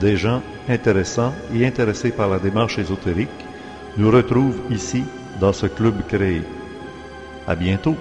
Des 0.00 0.16
gens 0.16 0.42
intéressants 0.68 1.32
et 1.54 1.64
intéressés 1.64 2.10
par 2.10 2.28
la 2.28 2.38
démarche 2.38 2.78
ésotérique 2.78 3.28
nous 3.96 4.10
retrouvent 4.10 4.60
ici 4.70 5.04
dans 5.40 5.52
ce 5.52 5.66
club 5.66 5.94
créé. 6.08 6.42
À 7.46 7.54
bientôt. 7.54 7.96